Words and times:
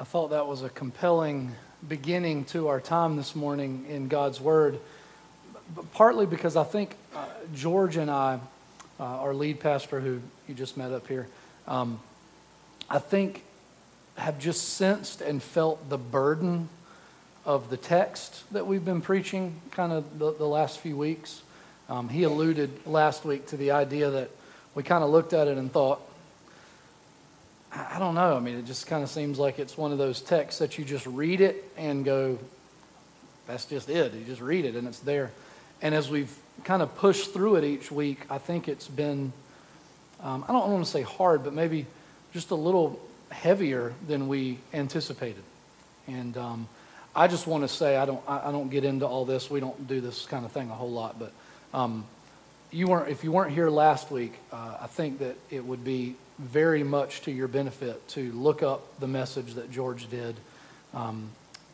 I 0.00 0.04
thought 0.04 0.30
that 0.30 0.46
was 0.46 0.62
a 0.62 0.68
compelling 0.68 1.50
beginning 1.88 2.44
to 2.46 2.68
our 2.68 2.80
time 2.80 3.16
this 3.16 3.34
morning 3.34 3.84
in 3.88 4.06
God's 4.06 4.40
Word, 4.40 4.78
partly 5.92 6.24
because 6.24 6.54
I 6.54 6.62
think 6.62 6.94
uh, 7.16 7.26
George 7.52 7.96
and 7.96 8.08
I, 8.08 8.38
uh, 9.00 9.02
our 9.02 9.34
lead 9.34 9.58
pastor 9.58 9.98
who 9.98 10.20
you 10.46 10.54
just 10.54 10.76
met 10.76 10.92
up 10.92 11.08
here, 11.08 11.26
um, 11.66 11.98
I 12.88 13.00
think 13.00 13.42
have 14.16 14.38
just 14.38 14.74
sensed 14.74 15.20
and 15.20 15.42
felt 15.42 15.88
the 15.88 15.98
burden 15.98 16.68
of 17.44 17.68
the 17.68 17.76
text 17.76 18.44
that 18.52 18.68
we've 18.68 18.84
been 18.84 19.00
preaching 19.00 19.60
kind 19.72 19.90
of 19.90 20.20
the, 20.20 20.32
the 20.32 20.46
last 20.46 20.78
few 20.78 20.96
weeks. 20.96 21.42
Um, 21.88 22.08
he 22.08 22.22
alluded 22.22 22.86
last 22.86 23.24
week 23.24 23.48
to 23.48 23.56
the 23.56 23.72
idea 23.72 24.10
that 24.10 24.30
we 24.76 24.84
kind 24.84 25.02
of 25.02 25.10
looked 25.10 25.32
at 25.32 25.48
it 25.48 25.58
and 25.58 25.72
thought, 25.72 26.00
I 27.78 27.98
don't 28.00 28.14
know. 28.14 28.36
I 28.36 28.40
mean, 28.40 28.56
it 28.56 28.66
just 28.66 28.86
kind 28.86 29.04
of 29.04 29.10
seems 29.10 29.38
like 29.38 29.58
it's 29.58 29.78
one 29.78 29.92
of 29.92 29.98
those 29.98 30.20
texts 30.20 30.58
that 30.58 30.78
you 30.78 30.84
just 30.84 31.06
read 31.06 31.40
it 31.40 31.64
and 31.76 32.04
go, 32.04 32.38
that's 33.46 33.66
just 33.66 33.88
it. 33.88 34.14
You 34.14 34.24
just 34.24 34.40
read 34.40 34.64
it 34.64 34.74
and 34.74 34.88
it's 34.88 34.98
there. 34.98 35.30
And 35.80 35.94
as 35.94 36.10
we've 36.10 36.34
kind 36.64 36.82
of 36.82 36.94
pushed 36.96 37.32
through 37.32 37.56
it 37.56 37.64
each 37.64 37.92
week, 37.92 38.18
I 38.28 38.38
think 38.38 38.66
it's 38.68 38.88
been, 38.88 39.32
um, 40.22 40.44
I 40.48 40.52
don't 40.52 40.70
want 40.72 40.84
to 40.84 40.90
say 40.90 41.02
hard, 41.02 41.44
but 41.44 41.54
maybe 41.54 41.86
just 42.32 42.50
a 42.50 42.56
little 42.56 42.98
heavier 43.30 43.94
than 44.08 44.26
we 44.26 44.58
anticipated. 44.74 45.42
And 46.08 46.36
um, 46.36 46.68
I 47.14 47.28
just 47.28 47.46
want 47.46 47.62
to 47.62 47.68
say, 47.68 47.96
I 47.96 48.06
don't, 48.06 48.22
I 48.26 48.50
don't 48.50 48.70
get 48.70 48.84
into 48.84 49.06
all 49.06 49.24
this. 49.24 49.48
We 49.50 49.60
don't 49.60 49.86
do 49.86 50.00
this 50.00 50.26
kind 50.26 50.44
of 50.44 50.50
thing 50.50 50.68
a 50.70 50.74
whole 50.74 50.90
lot, 50.90 51.18
but 51.18 51.32
um, 51.72 52.04
you 52.72 52.88
weren't, 52.88 53.08
if 53.08 53.22
you 53.22 53.30
weren't 53.30 53.52
here 53.52 53.70
last 53.70 54.10
week, 54.10 54.34
uh, 54.52 54.78
I 54.80 54.88
think 54.88 55.20
that 55.20 55.36
it 55.48 55.64
would 55.64 55.84
be 55.84 56.16
very 56.38 56.82
much 56.82 57.22
to 57.22 57.30
your 57.30 57.48
benefit 57.48 58.06
to 58.08 58.32
look 58.32 58.62
up 58.62 59.00
the 59.00 59.08
message 59.08 59.54
that 59.54 59.70
George 59.70 60.08
did 60.08 60.36
um, 60.94 61.28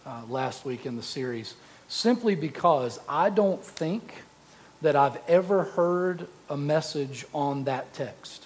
uh, 0.07 0.23
last 0.29 0.65
week 0.65 0.87
in 0.87 0.97
the 0.97 1.03
series, 1.03 1.55
simply 1.89 2.35
because 2.35 2.99
I 3.09 3.31
don't 3.31 3.63
think 3.63 4.23
that 4.83 4.97
I've 4.97 5.19
ever 5.29 5.65
heard 5.65 6.27
a 6.49 6.57
message 6.57 7.25
on 7.35 7.65
that 7.65 7.93
text. 7.95 8.45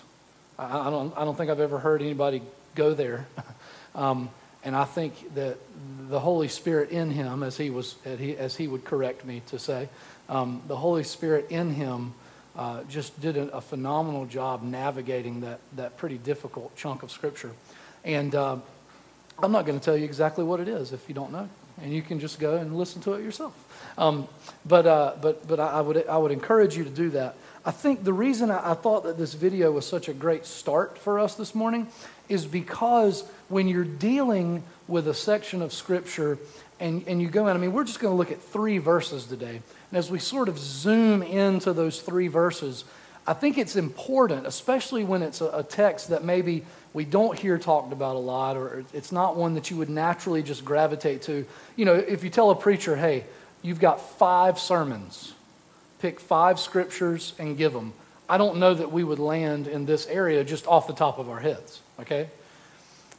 I, 0.59 0.89
I 0.89 0.91
don't, 0.91 1.17
I 1.17 1.25
don't 1.25 1.37
think 1.37 1.51
I've 1.51 1.61
ever 1.61 1.79
heard 1.79 2.03
anybody 2.03 2.43
go 2.75 2.95
there. 2.95 3.27
um, 3.95 4.31
and 4.65 4.75
I 4.75 4.85
think 4.85 5.35
that 5.35 5.57
the 6.09 6.21
Holy 6.21 6.49
Spirit 6.49 6.91
in 6.91 7.11
him, 7.11 7.43
as 7.43 7.57
he, 7.57 7.71
was, 7.71 7.95
as 8.05 8.19
he, 8.19 8.37
as 8.37 8.57
he 8.57 8.67
would 8.67 8.85
correct 8.85 9.25
me 9.25 9.43
to 9.49 9.59
say, 9.59 9.89
um, 10.29 10.63
the 10.67 10.77
Holy 10.77 11.05
Spirit 11.05 11.47
in 11.51 11.71
him 11.71 12.13
uh, 12.59 12.83
just 12.85 13.19
did 13.21 13.37
a, 13.37 13.57
a, 13.57 13.61
phenomenal 13.61 14.27
job 14.27 14.65
navigating 14.65 15.43
that, 15.43 15.61
that 15.77 15.97
pretty 15.97 16.19
difficult 16.19 16.75
chunk 16.77 17.05
of 17.05 17.11
Scripture. 17.13 17.53
And 18.05 18.35
uh, 18.35 18.57
I'm 19.41 19.53
not 19.53 19.65
going 19.65 19.79
to 19.79 19.85
tell 19.85 19.97
you 19.97 20.05
exactly 20.05 20.43
what 20.43 20.59
it 20.59 20.67
is 20.67 20.93
if 20.93 21.09
you 21.09 21.15
don't 21.15 21.31
know. 21.31 21.49
And 21.81 21.93
you 21.93 22.03
can 22.03 22.19
just 22.19 22.41
go 22.41 22.57
and 22.57 22.77
listen 22.77 23.01
to 23.03 23.13
it 23.13 23.23
yourself. 23.23 23.55
Um, 23.97 24.27
but 24.67 24.87
uh, 24.89 25.15
but, 25.23 25.47
but 25.47 25.61
I, 25.61 25.81
would, 25.81 26.09
I 26.09 26.19
would 26.19 26.33
encourage 26.33 26.77
you 26.77 26.83
to 26.83 26.91
do 26.91 27.11
that. 27.11 27.37
I 27.65 27.71
think 27.71 28.03
the 28.03 28.13
reason 28.13 28.51
I, 28.51 28.73
I 28.73 28.75
thought 28.75 29.05
that 29.05 29.17
this 29.17 29.35
video 29.35 29.71
was 29.71 29.87
such 29.87 30.09
a 30.09 30.13
great 30.13 30.45
start 30.45 30.99
for 30.99 31.21
us 31.21 31.37
this 31.37 31.55
morning 31.55 31.87
is 32.29 32.45
because 32.45 33.23
when 33.49 33.69
you're 33.69 33.85
dealing 33.85 34.65
with 34.89 35.07
a 35.07 35.15
section 35.15 35.63
of 35.63 35.73
Scripture 35.73 36.39
and, 36.81 37.07
and 37.07 37.23
you 37.23 37.29
go 37.29 37.47
in, 37.47 37.57
I 37.57 37.61
mean, 37.61 37.73
we're 37.73 37.85
just 37.85 38.01
going 38.01 38.13
to 38.13 38.19
look 38.19 38.33
at 38.33 38.43
three 38.43 38.79
verses 38.79 39.27
today. 39.27 39.63
And 39.91 39.99
as 39.99 40.11
we 40.11 40.19
sort 40.19 40.49
of 40.49 40.59
zoom 40.59 41.23
into 41.23 41.73
those 41.73 42.01
three 42.01 42.29
verses, 42.29 42.85
I 43.27 43.35
think 43.35 43.59
it's 43.59 43.77
important, 43.77 44.47
especially 44.47 45.05
when 45.05 45.23
it's 45.23 45.41
a, 45.41 45.49
a, 45.49 45.63
text 45.63 46.09
that 46.09 46.25
maybe 46.25 46.65
we 46.95 47.05
don't 47.05 47.39
hear 47.39 47.59
talked 47.59 47.93
about 47.93 48.17
a 48.17 48.19
lot, 48.19 48.57
or 48.57 48.85
it's 48.95 49.13
not 49.13 49.37
one 49.37 49.55
that 49.55 49.71
you 49.71 49.77
would 49.77 49.91
naturally 49.91 50.43
just 50.43 50.65
gravitate 50.65 51.23
to. 51.23 51.45
You 51.77 51.85
know, 51.85 51.95
if 51.95 52.25
you 52.25 52.31
tell 52.31 52.51
a 52.51 52.57
preacher, 52.57 52.97
hey, 52.97 53.25
you've 53.63 53.81
got 53.81 54.01
five 54.19 54.59
sermons, 54.59 55.35
pick 56.01 56.21
five 56.21 56.59
scriptures 56.59 57.35
and 57.39 57.57
give 57.57 57.73
them. 57.73 57.93
I 58.31 58.39
don't 58.39 58.59
know 58.59 58.75
that 58.75 58.93
we 58.93 59.05
would 59.05 59.19
land 59.19 59.67
in 59.67 59.87
this 59.87 60.07
area 60.07 60.45
just 60.45 60.67
off 60.67 60.87
the 60.87 60.95
top 60.95 61.19
of 61.19 61.29
our 61.29 61.41
heads, 61.41 61.81
okay? 62.01 62.29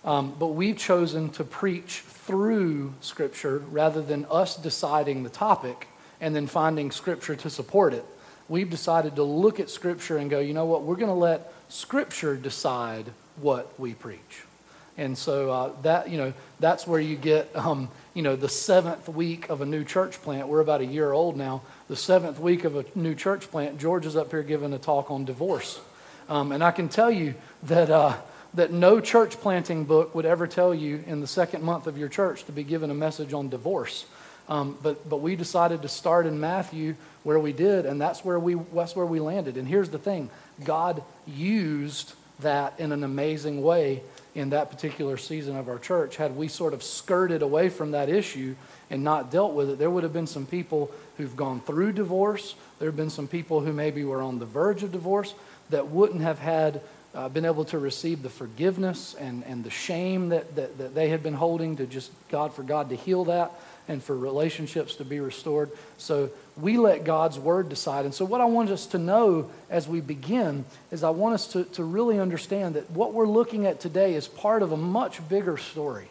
Um, 0.05 0.35
but 0.39 0.47
we've 0.47 0.77
chosen 0.77 1.29
to 1.31 1.43
preach 1.43 1.99
through 1.99 2.93
Scripture 3.01 3.63
rather 3.71 4.01
than 4.01 4.25
us 4.29 4.55
deciding 4.55 5.23
the 5.23 5.29
topic 5.29 5.87
and 6.21 6.35
then 6.35 6.47
finding 6.47 6.91
Scripture 6.91 7.35
to 7.35 7.49
support 7.49 7.93
it. 7.93 8.05
We've 8.47 8.69
decided 8.69 9.15
to 9.17 9.23
look 9.23 9.59
at 9.59 9.69
Scripture 9.69 10.17
and 10.17 10.29
go, 10.29 10.39
you 10.39 10.53
know 10.53 10.65
what, 10.65 10.83
we're 10.83 10.95
going 10.95 11.07
to 11.07 11.13
let 11.13 11.53
Scripture 11.69 12.35
decide 12.35 13.05
what 13.41 13.71
we 13.79 13.93
preach. 13.93 14.43
And 14.97 15.17
so 15.17 15.49
uh, 15.49 15.71
that, 15.83 16.09
you 16.09 16.17
know, 16.17 16.33
that's 16.59 16.85
where 16.85 16.99
you 16.99 17.15
get, 17.15 17.55
um, 17.55 17.89
you 18.13 18.21
know, 18.21 18.35
the 18.35 18.49
seventh 18.49 19.07
week 19.07 19.49
of 19.49 19.61
a 19.61 19.65
new 19.65 19.85
church 19.85 20.21
plant. 20.21 20.47
We're 20.49 20.59
about 20.59 20.81
a 20.81 20.85
year 20.85 21.13
old 21.13 21.37
now. 21.37 21.61
The 21.87 21.95
seventh 21.95 22.37
week 22.37 22.65
of 22.65 22.75
a 22.75 22.83
new 22.95 23.15
church 23.15 23.49
plant, 23.49 23.79
George 23.79 24.05
is 24.05 24.17
up 24.17 24.31
here 24.31 24.43
giving 24.43 24.73
a 24.73 24.77
talk 24.77 25.09
on 25.09 25.23
divorce. 25.23 25.79
Um, 26.27 26.51
and 26.51 26.63
I 26.63 26.71
can 26.71 26.89
tell 26.89 27.09
you 27.09 27.35
that 27.63 27.89
uh, 27.89 28.17
that 28.53 28.71
no 28.71 28.99
church 28.99 29.39
planting 29.39 29.85
book 29.85 30.15
would 30.15 30.25
ever 30.25 30.47
tell 30.47 30.73
you 30.73 31.03
in 31.05 31.21
the 31.21 31.27
second 31.27 31.63
month 31.63 31.87
of 31.87 31.97
your 31.97 32.09
church 32.09 32.43
to 32.45 32.51
be 32.51 32.63
given 32.63 32.89
a 32.89 32.95
message 32.95 33.33
on 33.33 33.49
divorce. 33.49 34.05
Um, 34.49 34.75
but, 34.81 35.07
but 35.07 35.17
we 35.17 35.35
decided 35.35 35.83
to 35.83 35.87
start 35.87 36.25
in 36.25 36.39
Matthew 36.39 36.95
where 37.23 37.39
we 37.39 37.53
did, 37.53 37.85
and 37.85 38.01
that's 38.01 38.25
where 38.25 38.39
we, 38.39 38.55
that's 38.73 38.95
where 38.95 39.05
we 39.05 39.19
landed. 39.19 39.57
And 39.57 39.67
here's 39.67 39.89
the 39.89 39.99
thing 39.99 40.29
God 40.63 41.03
used 41.27 42.13
that 42.39 42.79
in 42.79 42.91
an 42.91 43.03
amazing 43.03 43.61
way 43.61 44.01
in 44.33 44.49
that 44.49 44.71
particular 44.71 45.17
season 45.17 45.55
of 45.55 45.69
our 45.69 45.77
church. 45.77 46.15
Had 46.15 46.35
we 46.35 46.47
sort 46.47 46.73
of 46.73 46.81
skirted 46.81 47.41
away 47.41 47.69
from 47.69 47.91
that 47.91 48.09
issue 48.09 48.55
and 48.89 49.03
not 49.03 49.31
dealt 49.31 49.53
with 49.53 49.69
it, 49.69 49.77
there 49.79 49.89
would 49.89 50.03
have 50.03 50.13
been 50.13 50.27
some 50.27 50.45
people 50.45 50.89
who've 51.17 51.35
gone 51.35 51.61
through 51.61 51.91
divorce. 51.91 52.55
There 52.79 52.87
have 52.87 52.95
been 52.95 53.09
some 53.09 53.27
people 53.27 53.61
who 53.61 53.73
maybe 53.73 54.03
were 54.03 54.21
on 54.21 54.39
the 54.39 54.45
verge 54.45 54.81
of 54.81 54.91
divorce 54.91 55.33
that 55.69 55.89
wouldn't 55.89 56.21
have 56.21 56.39
had 56.39 56.81
uh, 57.13 57.27
been 57.27 57.45
able 57.45 57.65
to 57.65 57.77
receive 57.77 58.21
the 58.23 58.29
forgiveness 58.29 59.15
and, 59.19 59.43
and 59.45 59.63
the 59.63 59.69
shame 59.69 60.29
that, 60.29 60.55
that, 60.55 60.77
that 60.77 60.95
they 60.95 61.09
had 61.09 61.21
been 61.21 61.33
holding 61.33 61.75
to 61.75 61.85
just 61.85 62.11
God, 62.29 62.53
for 62.53 62.63
God 62.63 62.89
to 62.89 62.95
heal 62.95 63.25
that 63.25 63.51
and 63.89 64.03
for 64.03 64.15
relationships 64.15 64.95
to 64.95 65.03
be 65.03 65.19
restored. 65.19 65.71
So 65.97 66.29
we 66.55 66.77
let 66.77 67.03
God's 67.03 67.39
word 67.39 67.69
decide. 67.69 68.05
And 68.05 68.13
so, 68.13 68.23
what 68.23 68.39
I 68.39 68.45
want 68.45 68.69
us 68.69 68.85
to 68.87 68.99
know 68.99 69.49
as 69.69 69.87
we 69.87 69.99
begin 69.99 70.63
is 70.91 71.03
I 71.03 71.09
want 71.09 71.33
us 71.33 71.47
to, 71.53 71.65
to 71.65 71.83
really 71.83 72.19
understand 72.19 72.75
that 72.75 72.89
what 72.91 73.13
we're 73.13 73.27
looking 73.27 73.65
at 73.65 73.79
today 73.81 74.13
is 74.13 74.27
part 74.27 74.61
of 74.61 74.71
a 74.71 74.77
much 74.77 75.27
bigger 75.27 75.57
story. 75.57 76.07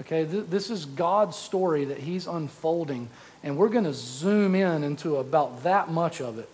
Okay, 0.00 0.24
this 0.24 0.70
is 0.70 0.84
God's 0.84 1.36
story 1.36 1.86
that 1.86 1.98
He's 1.98 2.26
unfolding, 2.26 3.08
and 3.42 3.56
we're 3.56 3.68
going 3.68 3.84
to 3.84 3.94
zoom 3.94 4.54
in 4.54 4.84
into 4.84 5.16
about 5.16 5.64
that 5.64 5.90
much 5.90 6.20
of 6.20 6.38
it. 6.38 6.48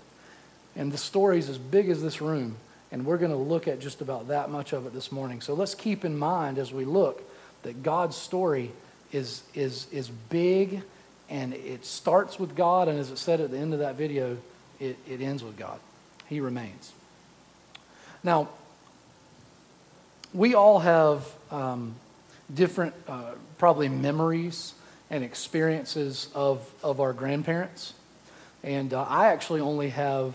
And 0.77 0.93
the 0.93 0.99
story 0.99 1.39
is 1.39 1.49
as 1.49 1.59
big 1.59 1.91
as 1.91 2.01
this 2.01 2.21
room. 2.21 2.57
And 2.91 3.05
we're 3.05 3.19
going 3.19 3.33
to 3.33 3.37
look 3.37 3.69
at 3.69 3.81
just 3.81 4.01
about 4.01 4.29
that 4.29 4.51
much 4.51 4.73
of 4.73 4.87
it 4.87 4.95
this 4.95 5.13
morning. 5.13 5.43
So 5.43 5.53
let's 5.53 5.75
keep 5.75 6.07
in 6.07 6.17
mind 6.17 6.59
as 6.59 6.73
we 6.73 6.87
look 6.87 7.23
that 7.65 7.83
God's 7.83 8.17
story 8.17 8.71
is, 9.13 9.43
is, 9.55 9.87
is 9.93 10.09
big 10.09 10.83
and 11.29 11.55
it 11.55 11.85
starts 11.85 12.39
with 12.39 12.55
God. 12.55 12.89
And 12.89 12.99
as 12.99 13.11
it 13.11 13.19
said 13.19 13.41
at 13.41 13.51
the 13.51 13.59
end 13.59 13.73
of 13.73 13.81
that 13.81 13.97
video, 13.97 14.39
it, 14.81 14.97
it 15.09 15.21
ends 15.21 15.43
with 15.43 15.57
God. 15.57 15.79
He 16.29 16.41
remains. 16.41 16.93
Now, 18.23 18.49
we 20.35 20.55
all 20.55 20.81
have 20.81 21.27
um, 21.51 21.95
different, 22.53 22.95
uh, 23.07 23.33
probably 23.59 23.89
memories 23.89 24.75
and 25.11 25.25
experiences 25.25 26.29
of, 26.35 26.69
of 26.83 27.01
our 27.01 27.13
grandparents. 27.13 27.95
And 28.63 28.93
uh, 28.93 29.03
I 29.03 29.29
actually 29.29 29.61
only 29.61 29.91
have 29.91 30.35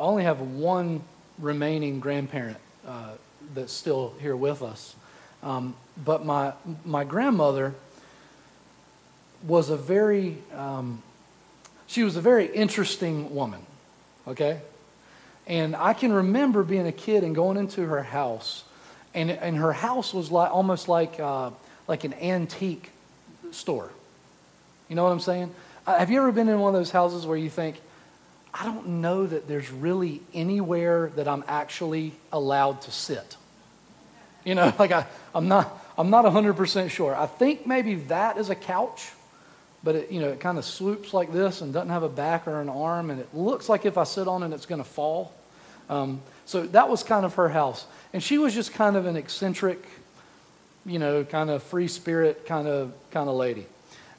only 0.00 0.24
have 0.24 0.40
one 0.40 1.02
remaining 1.38 2.00
grandparent 2.00 2.56
uh, 2.86 3.10
that's 3.54 3.72
still 3.72 4.14
here 4.20 4.34
with 4.34 4.62
us. 4.62 4.96
Um, 5.42 5.74
but 6.04 6.24
my, 6.24 6.52
my 6.84 7.04
grandmother 7.04 7.74
was 9.46 9.70
a 9.70 9.76
very, 9.76 10.36
um, 10.54 11.02
she 11.86 12.02
was 12.02 12.16
a 12.16 12.20
very 12.20 12.46
interesting 12.46 13.34
woman, 13.34 13.60
okay? 14.28 14.60
And 15.46 15.74
I 15.74 15.94
can 15.94 16.12
remember 16.12 16.62
being 16.62 16.86
a 16.86 16.92
kid 16.92 17.24
and 17.24 17.34
going 17.34 17.56
into 17.56 17.82
her 17.86 18.02
house, 18.02 18.64
and, 19.14 19.30
and 19.30 19.56
her 19.56 19.72
house 19.72 20.14
was 20.14 20.30
like, 20.30 20.50
almost 20.50 20.88
like, 20.88 21.18
uh, 21.18 21.50
like 21.88 22.04
an 22.04 22.14
antique 22.14 22.90
store. 23.50 23.90
You 24.88 24.96
know 24.96 25.04
what 25.04 25.10
I'm 25.10 25.20
saying? 25.20 25.54
Uh, 25.86 25.98
have 25.98 26.10
you 26.10 26.18
ever 26.18 26.32
been 26.32 26.48
in 26.48 26.60
one 26.60 26.74
of 26.74 26.80
those 26.80 26.90
houses 26.90 27.26
where 27.26 27.38
you 27.38 27.50
think, 27.50 27.80
I 28.52 28.64
don't 28.64 28.86
know 29.00 29.26
that 29.26 29.48
there's 29.48 29.70
really 29.70 30.20
anywhere 30.34 31.10
that 31.16 31.26
I'm 31.28 31.44
actually 31.46 32.12
allowed 32.32 32.82
to 32.82 32.90
sit. 32.90 33.36
You 34.44 34.54
know, 34.54 34.72
like 34.78 34.92
I, 34.92 35.06
I'm 35.34 35.48
not, 35.48 35.76
I'm 35.96 36.10
not 36.10 36.24
100% 36.24 36.90
sure. 36.90 37.14
I 37.14 37.26
think 37.26 37.66
maybe 37.66 37.96
that 37.96 38.38
is 38.38 38.50
a 38.50 38.54
couch, 38.54 39.12
but 39.82 39.94
it, 39.96 40.10
you 40.10 40.20
know, 40.20 40.28
it 40.28 40.40
kind 40.40 40.58
of 40.58 40.64
swoops 40.64 41.12
like 41.14 41.32
this 41.32 41.60
and 41.60 41.72
doesn't 41.72 41.90
have 41.90 42.02
a 42.02 42.08
back 42.08 42.46
or 42.46 42.60
an 42.60 42.68
arm, 42.68 43.10
and 43.10 43.20
it 43.20 43.34
looks 43.34 43.68
like 43.68 43.86
if 43.86 43.98
I 43.98 44.04
sit 44.04 44.28
on 44.28 44.42
it, 44.42 44.52
it's 44.52 44.66
going 44.66 44.82
to 44.82 44.88
fall. 44.88 45.32
Um, 45.88 46.20
so 46.46 46.66
that 46.66 46.88
was 46.88 47.02
kind 47.02 47.24
of 47.24 47.34
her 47.34 47.48
house. 47.48 47.86
And 48.12 48.22
she 48.22 48.38
was 48.38 48.54
just 48.54 48.72
kind 48.72 48.96
of 48.96 49.06
an 49.06 49.16
eccentric 49.16 49.84
you 50.84 50.98
know, 50.98 51.24
kind 51.24 51.50
of 51.50 51.62
free 51.62 51.88
spirit 51.88 52.46
kind 52.46 52.66
of 52.66 52.92
kind 53.10 53.28
of 53.28 53.36
lady. 53.36 53.66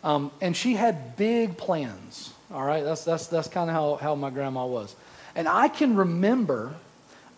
Um, 0.03 0.31
and 0.41 0.55
she 0.55 0.73
had 0.73 1.15
big 1.15 1.57
plans. 1.57 2.33
All 2.51 2.63
right, 2.63 2.83
that's 2.83 3.03
that's 3.03 3.27
that's 3.27 3.47
kind 3.47 3.69
of 3.69 3.75
how 3.75 3.95
how 3.95 4.15
my 4.15 4.29
grandma 4.29 4.65
was. 4.65 4.95
And 5.35 5.47
I 5.47 5.67
can 5.67 5.95
remember. 5.95 6.73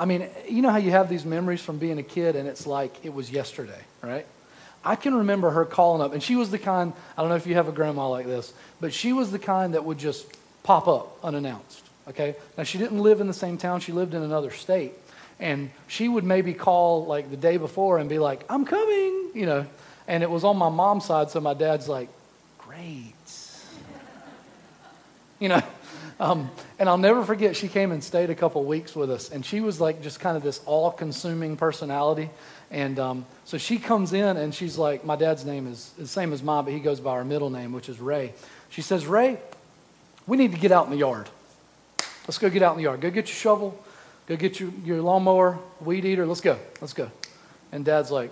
I 0.04 0.06
mean, 0.06 0.28
you 0.50 0.62
know 0.62 0.70
how 0.70 0.80
you 0.80 0.92
have 0.92 1.08
these 1.08 1.24
memories 1.24 1.62
from 1.62 1.78
being 1.78 1.98
a 1.98 2.04
kid, 2.04 2.36
and 2.36 2.46
it's 2.46 2.68
like 2.68 2.94
it 3.06 3.14
was 3.14 3.32
yesterday, 3.32 3.80
right? 4.02 4.26
I 4.84 4.98
can 4.98 5.16
remember 5.16 5.52
her 5.52 5.64
calling 5.64 6.02
up, 6.02 6.12
and 6.12 6.22
she 6.22 6.36
was 6.36 6.52
the 6.52 6.60
kind. 6.60 6.92
I 7.18 7.22
don't 7.22 7.30
know 7.30 7.38
if 7.38 7.48
you 7.48 7.56
have 7.56 7.70
a 7.70 7.72
grandma 7.72 8.10
like 8.10 8.26
this, 8.26 8.52
but 8.82 8.94
she 8.94 9.14
was 9.14 9.32
the 9.32 9.40
kind 9.40 9.76
that 9.76 9.86
would 9.86 9.98
just 9.98 10.26
pop 10.64 10.90
up 10.90 11.24
unannounced. 11.24 11.86
Okay, 12.10 12.36
now 12.58 12.64
she 12.64 12.78
didn't 12.80 13.00
live 13.00 13.22
in 13.22 13.28
the 13.28 13.34
same 13.34 13.58
town; 13.58 13.80
she 13.80 13.94
lived 13.94 14.14
in 14.14 14.24
another 14.24 14.52
state, 14.52 14.92
and 15.40 15.72
she 15.88 16.10
would 16.10 16.26
maybe 16.26 16.54
call 16.54 17.06
like 17.06 17.30
the 17.30 17.38
day 17.38 17.56
before 17.56 17.98
and 17.98 18.10
be 18.10 18.20
like, 18.20 18.44
"I'm 18.50 18.66
coming," 18.66 19.30
you 19.34 19.46
know. 19.46 19.66
And 20.10 20.22
it 20.22 20.30
was 20.30 20.44
on 20.44 20.58
my 20.58 20.68
mom's 20.68 21.06
side, 21.06 21.32
so 21.32 21.40
my 21.40 21.54
dad's 21.54 21.88
like, 21.88 22.10
"Great," 22.58 23.16
you 25.40 25.48
know. 25.48 25.64
Um, 26.24 26.50
and 26.80 26.88
I'll 26.88 26.98
never 26.98 27.26
forget, 27.26 27.54
she 27.54 27.68
came 27.68 27.92
and 27.92 28.02
stayed 28.02 28.30
a 28.30 28.36
couple 28.36 28.64
weeks 28.64 28.96
with 28.96 29.12
us, 29.12 29.30
and 29.30 29.46
she 29.46 29.60
was 29.60 29.82
like 29.82 30.02
just 30.02 30.22
kind 30.22 30.38
of 30.38 30.42
this 30.42 30.62
all-consuming 30.66 31.58
personality. 31.58 32.30
And 32.72 32.98
um, 32.98 33.26
so 33.44 33.58
she 33.58 33.78
comes 33.78 34.14
in, 34.14 34.38
and 34.38 34.56
she's 34.56 34.78
like, 34.78 35.04
my 35.04 35.18
dad's 35.18 35.44
name 35.44 35.68
is 35.68 35.92
the 35.98 36.08
same 36.08 36.32
as 36.32 36.42
mine, 36.42 36.64
but 36.64 36.72
he 36.72 36.80
goes 36.80 37.02
by 37.02 37.12
our 37.12 37.26
middle 37.26 37.50
name, 37.50 37.74
which 37.74 37.90
is 37.90 38.00
Ray. 38.00 38.34
She 38.70 38.82
says, 38.82 39.06
Ray, 39.06 39.38
we 40.26 40.38
need 40.38 40.54
to 40.54 40.58
get 40.58 40.72
out 40.72 40.86
in 40.86 40.92
the 40.92 40.98
yard. 40.98 41.28
Let's 42.26 42.38
go 42.38 42.50
get 42.50 42.64
out 42.64 42.72
in 42.72 42.78
the 42.78 42.84
yard. 42.84 43.02
Go 43.02 43.10
get 43.10 43.28
your 43.28 43.36
shovel. 43.36 43.78
Go 44.26 44.38
get 44.38 44.62
your, 44.62 44.72
your 44.86 45.02
lawnmower, 45.02 45.60
weed 45.82 46.06
eater. 46.06 46.26
Let's 46.26 46.40
go. 46.40 46.58
Let's 46.80 46.94
go. 46.94 47.12
And 47.74 47.84
dad's 47.84 48.12
like, 48.12 48.32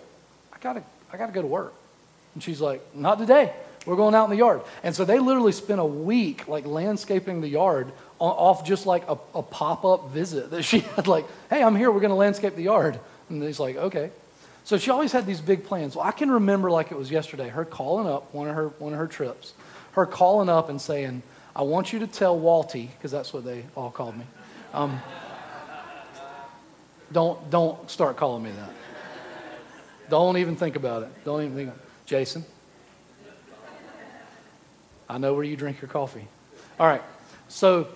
I 0.54 0.60
gotta, 0.62 0.82
I 1.12 1.18
gotta 1.18 1.34
go 1.34 1.42
to 1.42 1.48
work. 1.48 1.74
And 2.36 2.42
she's 2.42 2.62
like, 2.62 2.96
Not 2.96 3.20
today. 3.20 3.52
We're 3.86 3.96
going 3.96 4.14
out 4.14 4.26
in 4.26 4.30
the 4.30 4.38
yard. 4.38 4.62
And 4.84 4.96
so 4.96 5.06
they 5.06 5.20
literally 5.20 5.52
spent 5.52 5.80
a 5.80 5.86
week 5.86 6.48
like 6.48 6.66
landscaping 6.66 7.42
the 7.42 7.48
yard 7.48 7.92
off 8.20 8.64
just 8.64 8.86
like 8.86 9.08
a, 9.10 9.18
a 9.34 9.42
pop 9.42 9.84
up 9.86 10.10
visit 10.12 10.52
that 10.52 10.64
she 10.64 10.80
had, 10.80 11.08
like, 11.08 11.26
hey, 11.50 11.64
I'm 11.64 11.76
here. 11.76 11.92
We're 11.92 12.00
going 12.00 12.12
to 12.12 12.16
landscape 12.16 12.56
the 12.56 12.64
yard. 12.64 13.00
And 13.30 13.42
he's 13.42 13.60
like, 13.60 13.76
okay. 13.78 14.12
So 14.64 14.78
she 14.78 14.92
always 14.92 15.12
had 15.12 15.26
these 15.26 15.42
big 15.42 15.64
plans. 15.64 15.96
Well, 15.96 16.06
I 16.06 16.12
can 16.12 16.30
remember 16.30 16.70
like 16.70 16.92
it 16.92 16.98
was 16.98 17.10
yesterday, 17.10 17.50
her 17.50 17.66
calling 17.66 18.08
up 18.08 18.34
one 18.34 18.48
of 18.48 18.56
her, 18.56 18.68
one 18.78 18.94
of 18.94 19.00
her 19.00 19.08
trips, 19.08 19.54
her 19.94 20.06
calling 20.06 20.50
up 20.50 20.70
and 20.70 20.80
saying, 20.80 21.24
I 21.56 21.64
want 21.64 21.92
you 21.92 22.00
to 22.00 22.08
tell 22.08 22.40
Walty, 22.40 22.90
because 22.92 23.12
that's 23.12 23.34
what 23.34 23.44
they 23.44 23.66
all 23.76 23.90
called 23.90 24.18
me. 24.18 24.26
Um, 24.74 25.02
don't, 27.12 27.50
don't 27.50 27.90
start 27.90 28.16
calling 28.16 28.44
me 28.44 28.52
that. 28.52 28.70
Don't 30.10 30.38
even 30.38 30.56
think 30.56 30.76
about 30.76 31.04
it. 31.04 31.10
Don't 31.26 31.42
even 31.42 31.56
think. 31.56 31.74
Jason, 32.06 32.46
I 35.12 35.18
know 35.18 35.34
where 35.34 35.44
you 35.44 35.58
drink 35.58 35.82
your 35.82 35.90
coffee. 35.90 36.26
All 36.80 36.88
right. 36.88 37.02
So 37.50 37.90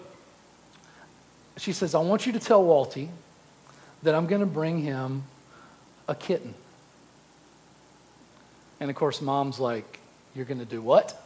she 1.55 1.71
says, 1.71 1.95
I 1.95 1.99
want 1.99 2.25
you 2.25 2.33
to 2.33 2.39
tell 2.39 2.61
Walty 2.61 3.07
that 4.03 4.13
I'm 4.13 4.27
going 4.27 4.41
to 4.41 4.45
bring 4.45 4.81
him 4.81 5.23
a 6.09 6.13
kitten. 6.13 6.53
And 8.81 8.89
of 8.89 8.97
course, 8.97 9.21
mom's 9.21 9.59
like, 9.59 9.99
You're 10.35 10.43
going 10.43 10.59
to 10.59 10.65
do 10.65 10.81
what? 10.81 11.17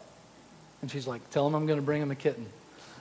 And 0.84 0.92
she's 0.92 1.08
like, 1.08 1.28
Tell 1.32 1.48
him 1.48 1.56
I'm 1.56 1.66
going 1.66 1.80
to 1.80 1.86
bring 1.86 2.04
him 2.04 2.12
a 2.12 2.16
kitten. 2.16 2.46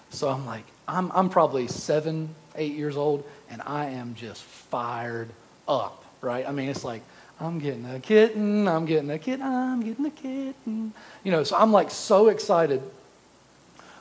So 0.09 0.31
I'm 0.31 0.47
like, 0.47 0.65
I'm, 0.89 1.13
I'm 1.13 1.29
probably 1.29 1.69
seven, 1.69 2.35
eight 2.57 2.73
years 2.73 2.97
old, 2.97 3.29
and 3.51 3.61
I 3.67 3.91
am 3.91 4.15
just 4.15 4.43
fired 4.43 5.29
up, 5.69 6.03
right? 6.23 6.49
I 6.49 6.53
mean, 6.53 6.71
it's 6.71 6.85
like, 6.85 7.03
I'm 7.41 7.61
getting 7.61 7.89
a 7.89 8.01
kitten, 8.01 8.67
I'm 8.67 8.85
getting 8.85 9.11
a 9.11 9.19
kitten, 9.19 9.47
I'm 9.47 9.81
getting 9.81 10.07
a 10.07 10.11
kitten. 10.11 10.93
You 11.23 11.33
know, 11.33 11.45
so 11.45 11.57
I'm 11.57 11.73
like 11.73 11.91
so 11.91 12.29
excited. 12.29 12.83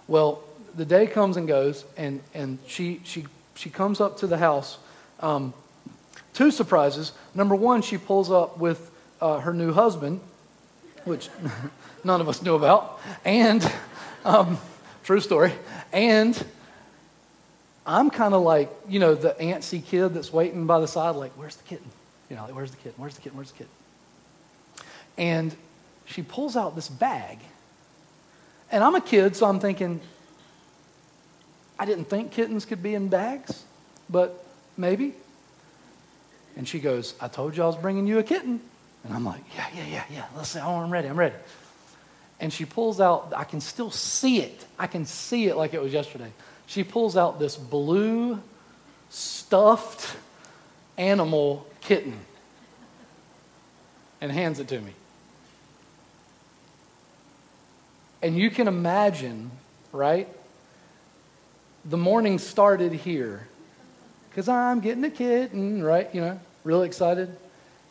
Well, 0.08 0.44
the 0.76 0.86
day 0.86 1.06
comes 1.06 1.38
and 1.38 1.48
goes, 1.48 1.86
and, 1.98 2.22
and 2.34 2.58
she, 2.66 3.02
she, 3.04 3.26
she 3.56 3.70
comes 3.70 4.02
up 4.02 4.18
to 4.20 4.28
the 4.28 4.38
house. 4.38 4.80
Um, 5.20 5.54
two 6.34 6.50
surprises. 6.50 7.12
Number 7.36 7.56
one, 7.56 7.82
she 7.82 7.98
pulls 7.98 8.32
up 8.32 8.58
with 8.58 8.90
uh, 9.22 9.40
her 9.40 9.54
new 9.54 9.72
husband, 9.72 10.20
which 11.04 11.30
none 12.04 12.22
of 12.22 12.30
us 12.30 12.42
knew 12.42 12.56
about, 12.56 13.00
and 13.24 13.70
um, 14.26 14.58
true 15.04 15.20
story. 15.20 15.52
And 15.94 16.44
I'm 17.86 18.10
kind 18.10 18.34
of 18.34 18.42
like, 18.42 18.70
you 18.90 19.00
know, 19.00 19.14
the 19.14 19.36
antsy 19.40 19.84
kid 19.84 20.10
that's 20.10 20.34
waiting 20.34 20.66
by 20.66 20.80
the 20.80 20.88
side, 20.88 21.16
like, 21.16 21.32
where's 21.34 21.56
the 21.56 21.64
kitten? 21.64 21.90
You 22.30 22.36
know, 22.36 22.44
like, 22.44 22.56
where's 22.56 22.72
the 22.72 22.78
kitten? 22.78 22.94
Where's 22.98 23.16
the 23.16 23.22
kitten? 23.22 23.38
Where's 23.38 23.52
the 23.52 23.58
kitten? 23.58 23.74
And 25.18 25.56
she 26.06 26.22
pulls 26.22 26.56
out 26.56 26.76
this 26.76 26.90
bag. 26.90 27.40
And 28.72 28.84
I'm 28.84 28.96
a 28.96 29.02
kid, 29.02 29.36
so 29.36 29.46
I'm 29.46 29.60
thinking, 29.60 30.02
I 31.80 31.86
didn't 31.86 32.06
think 32.06 32.32
kittens 32.32 32.66
could 32.66 32.84
be 32.84 32.96
in 32.96 33.08
bags, 33.08 33.64
but 34.10 34.44
maybe. 34.76 35.14
And 36.56 36.68
she 36.68 36.80
goes, 36.80 37.14
I 37.22 37.28
told 37.28 37.56
you 37.56 37.64
I 37.64 37.68
was 37.68 37.76
bringing 37.76 38.08
you 38.08 38.20
a 38.20 38.24
kitten. 38.24 38.60
And 39.04 39.14
I'm 39.14 39.24
like, 39.24 39.42
yeah, 39.56 39.68
yeah, 39.76 39.86
yeah, 39.86 40.04
yeah. 40.12 40.26
Let's 40.36 40.50
see. 40.50 40.60
Oh, 40.60 40.78
I'm 40.78 40.92
ready. 40.92 41.08
I'm 41.08 41.18
ready. 41.18 41.36
And 42.40 42.52
she 42.52 42.66
pulls 42.66 43.00
out, 43.00 43.32
I 43.36 43.46
can 43.46 43.62
still 43.62 43.90
see 43.90 44.42
it. 44.42 44.66
I 44.78 44.88
can 44.88 45.06
see 45.06 45.46
it 45.46 45.56
like 45.56 45.74
it 45.74 45.82
was 45.82 45.94
yesterday. 45.94 46.32
She 46.66 46.84
pulls 46.84 47.16
out 47.16 47.40
this 47.40 47.56
blue, 47.56 48.42
stuffed 49.10 50.18
animal 50.98 51.66
kitten 51.88 52.20
and 54.20 54.30
hands 54.30 54.60
it 54.60 54.68
to 54.68 54.80
me. 54.82 54.92
And 58.22 58.38
you 58.38 58.50
can 58.50 58.68
imagine, 58.68 59.52
right? 59.94 60.28
The 61.86 61.96
morning 61.96 62.40
started 62.40 62.92
here 62.92 63.48
because 64.30 64.50
I'm 64.50 64.82
getting 64.82 65.06
a 65.06 65.10
kitten, 65.10 65.82
right? 65.82 66.14
You 66.14 66.22
know, 66.22 66.40
really 66.66 66.88
excited. 66.88 67.36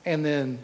And 0.05 0.23
then, 0.23 0.59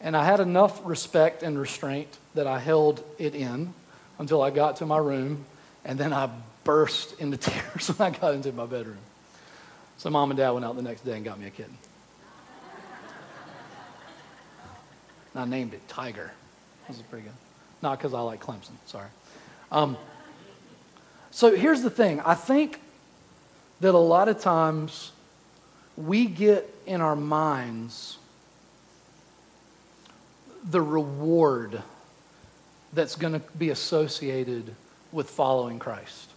and 0.00 0.16
I 0.16 0.24
had 0.24 0.38
enough 0.38 0.80
respect 0.84 1.42
and 1.42 1.58
restraint 1.58 2.18
that 2.34 2.46
I 2.46 2.60
held 2.60 3.02
it 3.18 3.34
in 3.34 3.74
until 4.20 4.40
I 4.40 4.50
got 4.50 4.76
to 4.76 4.86
my 4.86 4.98
room, 4.98 5.44
and 5.84 5.98
then 5.98 6.12
I 6.12 6.30
burst 6.70 7.20
into 7.20 7.36
tears 7.50 7.88
when 7.88 8.14
I 8.14 8.16
got 8.16 8.32
into 8.32 8.52
my 8.52 8.64
bedroom. 8.64 8.98
So 9.98 10.08
mom 10.08 10.30
and 10.30 10.38
dad 10.38 10.50
went 10.50 10.64
out 10.64 10.76
the 10.76 10.82
next 10.82 11.04
day 11.04 11.16
and 11.16 11.24
got 11.24 11.36
me 11.36 11.48
a 11.48 11.50
kitten. 11.50 11.76
And 15.34 15.42
I 15.42 15.44
named 15.46 15.74
it 15.74 15.80
Tiger. 15.88 16.30
This 16.86 16.96
is 16.98 17.02
pretty 17.02 17.24
good. 17.24 17.34
Not 17.82 17.98
because 17.98 18.14
I 18.14 18.20
like 18.20 18.40
Clemson, 18.40 18.76
sorry. 18.86 19.08
Um, 19.72 19.96
so 21.32 21.56
here's 21.56 21.82
the 21.82 21.90
thing 21.90 22.20
I 22.20 22.34
think 22.34 22.80
that 23.80 23.92
a 23.92 23.98
lot 23.98 24.28
of 24.28 24.40
times 24.40 25.10
we 25.96 26.26
get 26.26 26.72
in 26.86 27.00
our 27.00 27.16
minds 27.16 28.16
the 30.70 30.80
reward 30.80 31.82
that's 32.92 33.16
going 33.16 33.32
to 33.32 33.40
be 33.58 33.70
associated 33.70 34.72
with 35.10 35.28
following 35.28 35.80
Christ. 35.80 36.29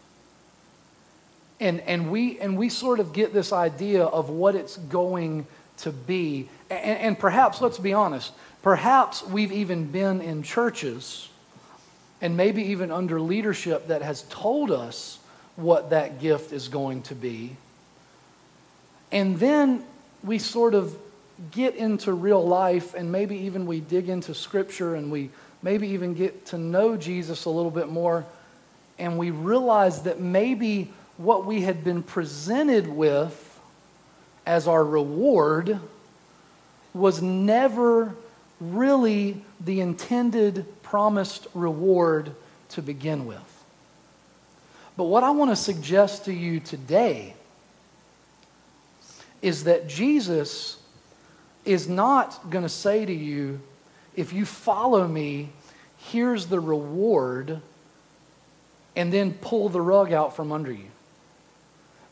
And, 1.63 1.79
and, 1.87 2.11
we, 2.11 2.37
and 2.41 2.57
we 2.57 2.67
sort 2.67 2.99
of 2.99 3.13
get 3.13 3.31
this 3.31 3.53
idea 3.53 4.03
of 4.03 4.29
what 4.29 4.53
it's 4.53 4.75
going 4.75 5.47
to 5.77 5.93
be. 5.93 6.49
And, 6.69 6.99
and 6.99 7.17
perhaps, 7.19 7.61
let's 7.61 7.79
be 7.79 7.93
honest, 7.93 8.33
perhaps 8.61 9.25
we've 9.25 9.53
even 9.53 9.85
been 9.85 10.19
in 10.19 10.43
churches 10.43 11.29
and 12.21 12.35
maybe 12.35 12.63
even 12.63 12.91
under 12.91 13.21
leadership 13.21 13.87
that 13.87 14.01
has 14.01 14.23
told 14.23 14.71
us 14.71 15.19
what 15.55 15.91
that 15.91 16.19
gift 16.19 16.51
is 16.51 16.67
going 16.67 17.01
to 17.03 17.15
be. 17.15 17.55
And 19.13 19.39
then 19.39 19.85
we 20.21 20.39
sort 20.39 20.73
of 20.73 20.93
get 21.51 21.75
into 21.75 22.11
real 22.11 22.45
life 22.45 22.93
and 22.93 23.09
maybe 23.09 23.37
even 23.37 23.65
we 23.65 23.79
dig 23.79 24.09
into 24.09 24.35
scripture 24.35 24.95
and 24.95 25.09
we 25.09 25.29
maybe 25.61 25.87
even 25.87 26.13
get 26.13 26.47
to 26.47 26.57
know 26.57 26.97
Jesus 26.97 27.45
a 27.45 27.49
little 27.49 27.71
bit 27.71 27.87
more 27.87 28.25
and 28.99 29.17
we 29.17 29.31
realize 29.31 30.03
that 30.03 30.19
maybe 30.19 30.91
what 31.23 31.45
we 31.45 31.61
had 31.61 31.83
been 31.83 32.03
presented 32.03 32.87
with 32.87 33.59
as 34.45 34.67
our 34.67 34.83
reward 34.83 35.79
was 36.93 37.21
never 37.21 38.13
really 38.59 39.41
the 39.61 39.79
intended 39.79 40.65
promised 40.83 41.47
reward 41.53 42.35
to 42.69 42.81
begin 42.81 43.25
with. 43.25 43.39
But 44.97 45.05
what 45.05 45.23
I 45.23 45.31
want 45.31 45.49
to 45.51 45.55
suggest 45.55 46.25
to 46.25 46.33
you 46.33 46.59
today 46.59 47.35
is 49.41 49.63
that 49.63 49.87
Jesus 49.87 50.77
is 51.65 51.87
not 51.87 52.49
going 52.49 52.63
to 52.63 52.69
say 52.69 53.05
to 53.05 53.13
you, 53.13 53.61
if 54.15 54.33
you 54.33 54.45
follow 54.45 55.07
me, 55.07 55.49
here's 55.97 56.47
the 56.47 56.59
reward, 56.59 57.61
and 58.95 59.11
then 59.11 59.33
pull 59.33 59.69
the 59.69 59.81
rug 59.81 60.11
out 60.11 60.35
from 60.35 60.51
under 60.51 60.71
you. 60.71 60.92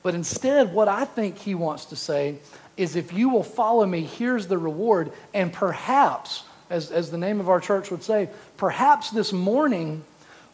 But 0.04 0.16
instead, 0.16 0.74
what 0.74 0.88
I 0.88 1.06
think 1.06 1.38
he 1.38 1.56
wants 1.56 1.86
to 1.86 1.96
say 1.96 2.38
is 2.78 2.96
if 2.96 3.14
you 3.14 3.30
will 3.30 3.44
follow 3.44 3.86
me, 3.86 4.02
here's 4.02 4.48
the 4.48 4.58
reward. 4.58 5.12
And 5.34 5.54
perhaps, 5.54 6.44
as, 6.70 6.92
as 6.92 7.12
the 7.12 7.18
name 7.18 7.40
of 7.40 7.50
our 7.50 7.60
church 7.60 7.92
would 7.92 8.04
say, 8.04 8.30
perhaps 8.58 9.12
this 9.12 9.32
morning 9.32 10.04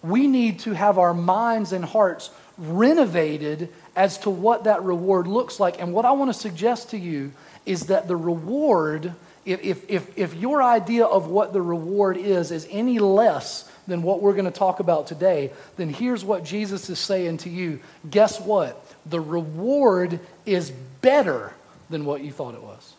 we 0.03 0.27
need 0.27 0.59
to 0.59 0.73
have 0.73 0.97
our 0.97 1.13
minds 1.13 1.71
and 1.71 1.83
hearts 1.83 2.29
renovated 2.57 3.69
as 3.95 4.17
to 4.19 4.29
what 4.29 4.65
that 4.65 4.83
reward 4.83 5.27
looks 5.27 5.59
like. 5.59 5.81
And 5.81 5.93
what 5.93 6.05
I 6.05 6.11
want 6.11 6.29
to 6.29 6.39
suggest 6.39 6.91
to 6.91 6.97
you 6.97 7.31
is 7.65 7.87
that 7.87 8.07
the 8.07 8.15
reward, 8.15 9.13
if, 9.45 9.63
if, 9.63 9.89
if, 9.89 10.17
if 10.17 10.33
your 10.35 10.61
idea 10.63 11.05
of 11.05 11.27
what 11.27 11.53
the 11.53 11.61
reward 11.61 12.17
is, 12.17 12.51
is 12.51 12.67
any 12.69 12.99
less 12.99 13.69
than 13.87 14.01
what 14.01 14.21
we're 14.21 14.33
going 14.33 14.45
to 14.45 14.51
talk 14.51 14.79
about 14.79 15.07
today, 15.07 15.51
then 15.77 15.89
here's 15.89 16.25
what 16.25 16.43
Jesus 16.43 16.89
is 16.89 16.99
saying 16.99 17.37
to 17.37 17.49
you. 17.49 17.79
Guess 18.09 18.41
what? 18.41 18.83
The 19.09 19.19
reward 19.19 20.19
is 20.45 20.71
better 21.01 21.53
than 21.89 22.05
what 22.05 22.21
you 22.21 22.31
thought 22.31 22.53
it 22.53 22.61
was. 22.61 22.93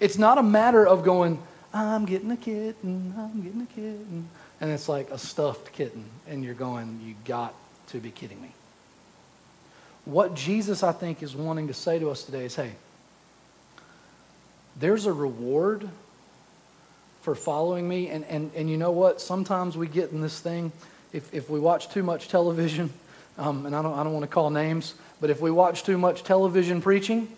It's 0.00 0.18
not 0.18 0.38
a 0.38 0.42
matter 0.42 0.86
of 0.86 1.04
going, 1.04 1.38
I'm 1.72 2.04
getting 2.04 2.30
a 2.30 2.36
kitten, 2.36 3.14
I'm 3.16 3.42
getting 3.42 3.62
a 3.62 3.66
kitten. 3.66 4.28
And 4.60 4.70
it's 4.70 4.88
like 4.88 5.10
a 5.10 5.18
stuffed 5.18 5.72
kitten. 5.72 6.04
And 6.28 6.44
you're 6.44 6.54
going, 6.54 7.00
You 7.04 7.14
got 7.24 7.54
to 7.88 7.98
be 7.98 8.10
kidding 8.10 8.40
me. 8.40 8.52
What 10.04 10.34
Jesus, 10.34 10.82
I 10.82 10.92
think, 10.92 11.22
is 11.22 11.34
wanting 11.36 11.68
to 11.68 11.74
say 11.74 11.98
to 11.98 12.10
us 12.10 12.22
today 12.22 12.44
is 12.44 12.56
hey, 12.56 12.72
there's 14.78 15.06
a 15.06 15.12
reward 15.12 15.88
for 17.22 17.34
following 17.34 17.88
me. 17.88 18.08
And, 18.08 18.24
and, 18.24 18.50
and 18.54 18.70
you 18.70 18.76
know 18.76 18.90
what? 18.90 19.20
Sometimes 19.20 19.76
we 19.76 19.86
get 19.86 20.12
in 20.12 20.20
this 20.20 20.40
thing, 20.40 20.72
if, 21.12 21.32
if 21.34 21.50
we 21.50 21.60
watch 21.60 21.90
too 21.90 22.02
much 22.02 22.28
television, 22.28 22.90
um, 23.38 23.66
and 23.66 23.74
I 23.74 23.82
don't, 23.82 23.96
I 23.96 24.02
don't 24.02 24.12
want 24.12 24.24
to 24.24 24.28
call 24.28 24.50
names, 24.50 24.94
but 25.20 25.30
if 25.30 25.40
we 25.40 25.50
watch 25.50 25.84
too 25.84 25.96
much 25.96 26.24
television 26.24 26.82
preaching, 26.82 27.28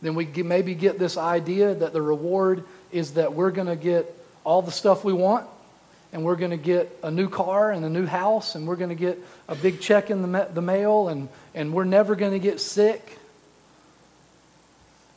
then 0.00 0.14
we 0.14 0.24
get, 0.24 0.46
maybe 0.46 0.74
get 0.74 0.98
this 0.98 1.16
idea 1.16 1.74
that 1.74 1.92
the 1.92 2.00
reward 2.00 2.64
is 2.92 3.14
that 3.14 3.34
we're 3.34 3.50
going 3.50 3.66
to 3.66 3.76
get 3.76 4.06
all 4.44 4.62
the 4.62 4.70
stuff 4.70 5.04
we 5.04 5.12
want 5.12 5.46
and 6.12 6.24
we're 6.24 6.36
going 6.36 6.52
to 6.52 6.56
get 6.56 6.96
a 7.02 7.10
new 7.10 7.28
car 7.28 7.72
and 7.72 7.84
a 7.84 7.88
new 7.88 8.06
house 8.06 8.54
and 8.54 8.66
we're 8.66 8.76
going 8.76 8.90
to 8.90 8.94
get 8.94 9.18
a 9.48 9.56
big 9.56 9.80
check 9.80 10.10
in 10.10 10.22
the, 10.22 10.28
ma- 10.28 10.44
the 10.44 10.62
mail 10.62 11.08
and, 11.08 11.28
and 11.54 11.72
we're 11.72 11.84
never 11.84 12.14
going 12.14 12.32
to 12.32 12.38
get 12.38 12.60
sick. 12.60 13.18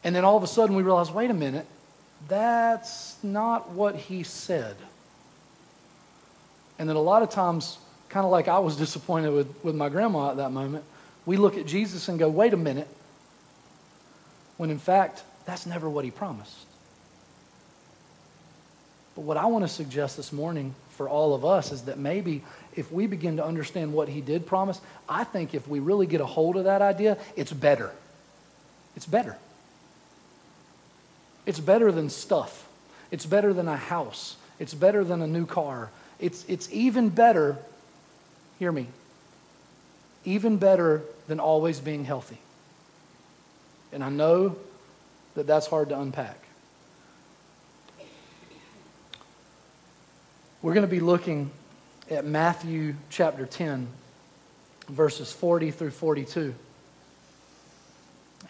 And 0.03 0.15
then 0.15 0.25
all 0.25 0.35
of 0.35 0.43
a 0.43 0.47
sudden 0.47 0.75
we 0.75 0.81
realize 0.81 1.11
wait 1.11 1.29
a 1.29 1.35
minute, 1.35 1.67
that's 2.27 3.15
not 3.23 3.69
what 3.69 3.95
he 3.95 4.23
said. 4.23 4.75
And 6.79 6.89
then 6.89 6.95
a 6.95 7.01
lot 7.01 7.21
of 7.21 7.29
times, 7.29 7.77
kind 8.09 8.25
of 8.25 8.31
like 8.31 8.47
I 8.47 8.59
was 8.59 8.75
disappointed 8.75 9.31
with, 9.31 9.47
with 9.63 9.75
my 9.75 9.89
grandma 9.89 10.31
at 10.31 10.37
that 10.37 10.51
moment, 10.51 10.83
we 11.25 11.37
look 11.37 11.57
at 11.57 11.65
Jesus 11.65 12.07
and 12.07 12.17
go, 12.17 12.29
wait 12.29 12.53
a 12.53 12.57
minute, 12.57 12.87
when 14.57 14.69
in 14.71 14.79
fact, 14.79 15.23
that's 15.45 15.65
never 15.65 15.89
what 15.89 16.05
he 16.05 16.11
promised. 16.11 16.65
But 19.15 19.21
what 19.21 19.37
I 19.37 19.45
want 19.45 19.63
to 19.63 19.67
suggest 19.67 20.17
this 20.17 20.31
morning 20.31 20.73
for 20.91 21.09
all 21.09 21.33
of 21.33 21.45
us 21.45 21.71
is 21.71 21.83
that 21.83 21.97
maybe 21.97 22.43
if 22.75 22.91
we 22.91 23.07
begin 23.07 23.37
to 23.37 23.45
understand 23.45 23.93
what 23.93 24.09
he 24.09 24.21
did 24.21 24.45
promise, 24.45 24.79
I 25.07 25.23
think 25.23 25.53
if 25.53 25.67
we 25.67 25.79
really 25.79 26.07
get 26.07 26.21
a 26.21 26.25
hold 26.25 26.57
of 26.57 26.65
that 26.65 26.81
idea, 26.81 27.17
it's 27.35 27.51
better. 27.51 27.91
It's 28.95 29.05
better. 29.05 29.37
It's 31.45 31.59
better 31.59 31.91
than 31.91 32.09
stuff. 32.09 32.67
It's 33.11 33.25
better 33.25 33.53
than 33.53 33.67
a 33.67 33.77
house. 33.77 34.37
It's 34.59 34.73
better 34.73 35.03
than 35.03 35.21
a 35.21 35.27
new 35.27 35.45
car. 35.45 35.89
It's, 36.19 36.45
it's 36.47 36.69
even 36.71 37.09
better, 37.09 37.57
hear 38.59 38.71
me, 38.71 38.87
even 40.25 40.57
better 40.57 41.01
than 41.27 41.39
always 41.39 41.79
being 41.79 42.03
healthy. 42.03 42.37
And 43.91 44.03
I 44.03 44.09
know 44.09 44.57
that 45.35 45.47
that's 45.47 45.65
hard 45.65 45.89
to 45.89 45.99
unpack. 45.99 46.37
We're 50.61 50.73
going 50.73 50.85
to 50.85 50.91
be 50.91 50.99
looking 50.99 51.51
at 52.11 52.25
Matthew 52.25 52.95
chapter 53.09 53.45
10, 53.45 53.87
verses 54.89 55.31
40 55.31 55.71
through 55.71 55.91
42. 55.91 56.53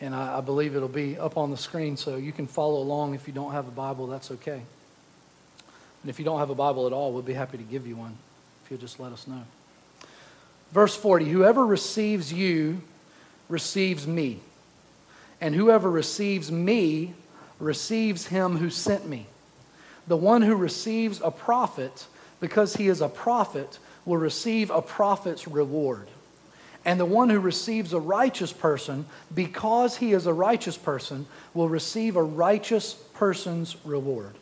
And 0.01 0.15
I, 0.15 0.37
I, 0.37 0.41
believe 0.41 0.75
it'll 0.75 0.87
be 0.87 1.19
up 1.19 1.37
on 1.37 1.51
the 1.51 1.57
screen 1.57 1.97
so 1.97 2.15
you 2.15 2.31
can 2.31 2.47
follow 2.47 2.81
along. 2.81 3.13
If 3.13 3.27
you 3.27 3.33
don't 3.33 3.51
have 3.51 3.67
a 3.67 3.71
Bible, 3.71 4.07
that's 4.07 4.31
okay. 4.31 4.61
And 6.01 6.09
if 6.09 6.17
you 6.17 6.25
don't 6.25 6.39
have 6.39 6.49
a 6.49 6.55
Bible 6.55 6.87
at 6.87 6.93
all, 6.93 7.13
we'll 7.13 7.21
be 7.21 7.33
happy 7.33 7.57
to 7.57 7.63
give 7.63 7.85
you 7.85 7.95
one 7.95 8.17
if 8.63 8.71
you'll 8.71 8.79
just 8.79 8.99
let 8.99 9.11
us 9.11 9.27
know. 9.27 9.43
Verse 10.71 10.95
40 10.95 11.25
Whoever 11.25 11.65
receives 11.65 12.31
you 12.31 12.81
receives 13.47 14.05
me, 14.05 14.39
and 15.41 15.55
whoever 15.55 15.89
receives 15.89 16.51
me 16.51 17.13
receives 17.59 18.27
him 18.27 18.57
who 18.57 18.69
sent 18.69 19.07
me. 19.07 19.27
The 20.07 20.17
one 20.17 20.41
who 20.41 20.55
receives 20.55 21.21
a 21.23 21.31
prophet, 21.31 22.07
because 22.39 22.75
he 22.75 22.87
is 22.87 23.01
a 23.01 23.09
prophet, 23.09 23.79
will 24.05 24.17
receive 24.17 24.71
a 24.71 24.81
prophet's 24.81 25.47
reward. 25.47 26.07
And 26.85 26.99
the 26.99 27.05
one 27.05 27.29
who 27.29 27.39
receives 27.39 27.93
a 27.93 27.99
righteous 27.99 28.53
person, 28.53 29.05
because 29.33 29.97
he 29.97 30.13
is 30.13 30.25
a 30.25 30.33
righteous 30.33 30.77
person, 30.77 31.27
will 31.53 31.69
receive 31.69 32.15
a 32.15 32.23
righteous 32.23 32.93
person's 33.13 33.75
reward. 33.85 34.33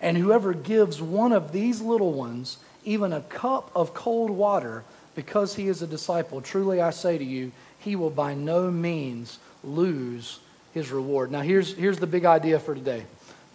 And 0.00 0.16
whoever 0.16 0.54
gives 0.54 1.02
one 1.02 1.32
of 1.32 1.52
these 1.52 1.80
little 1.80 2.12
ones 2.12 2.58
even 2.86 3.12
a 3.12 3.20
cup 3.20 3.70
of 3.74 3.92
cold 3.92 4.30
water, 4.30 4.84
because 5.16 5.56
he 5.56 5.66
is 5.66 5.82
a 5.82 5.86
disciple, 5.86 6.40
truly 6.40 6.80
I 6.80 6.90
say 6.90 7.18
to 7.18 7.24
you, 7.24 7.50
he 7.80 7.96
will 7.96 8.10
by 8.10 8.34
no 8.34 8.70
means 8.70 9.40
lose 9.64 10.38
his 10.72 10.92
reward. 10.92 11.32
Now, 11.32 11.40
here's, 11.40 11.74
here's 11.74 11.98
the 11.98 12.06
big 12.06 12.24
idea 12.24 12.60
for 12.60 12.74
today. 12.74 13.04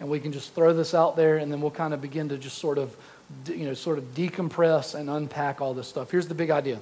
And 0.00 0.10
we 0.10 0.20
can 0.20 0.32
just 0.32 0.54
throw 0.54 0.74
this 0.74 0.92
out 0.92 1.16
there 1.16 1.38
and 1.38 1.50
then 1.50 1.60
we'll 1.60 1.70
kind 1.70 1.94
of 1.94 2.02
begin 2.02 2.28
to 2.28 2.36
just 2.36 2.58
sort 2.58 2.76
of 2.76 2.94
you 3.46 3.64
know 3.64 3.72
sort 3.72 3.96
of 3.96 4.14
decompress 4.14 4.94
and 4.94 5.08
unpack 5.08 5.60
all 5.60 5.72
this 5.72 5.88
stuff. 5.88 6.10
Here's 6.10 6.26
the 6.26 6.34
big 6.34 6.50
idea. 6.50 6.80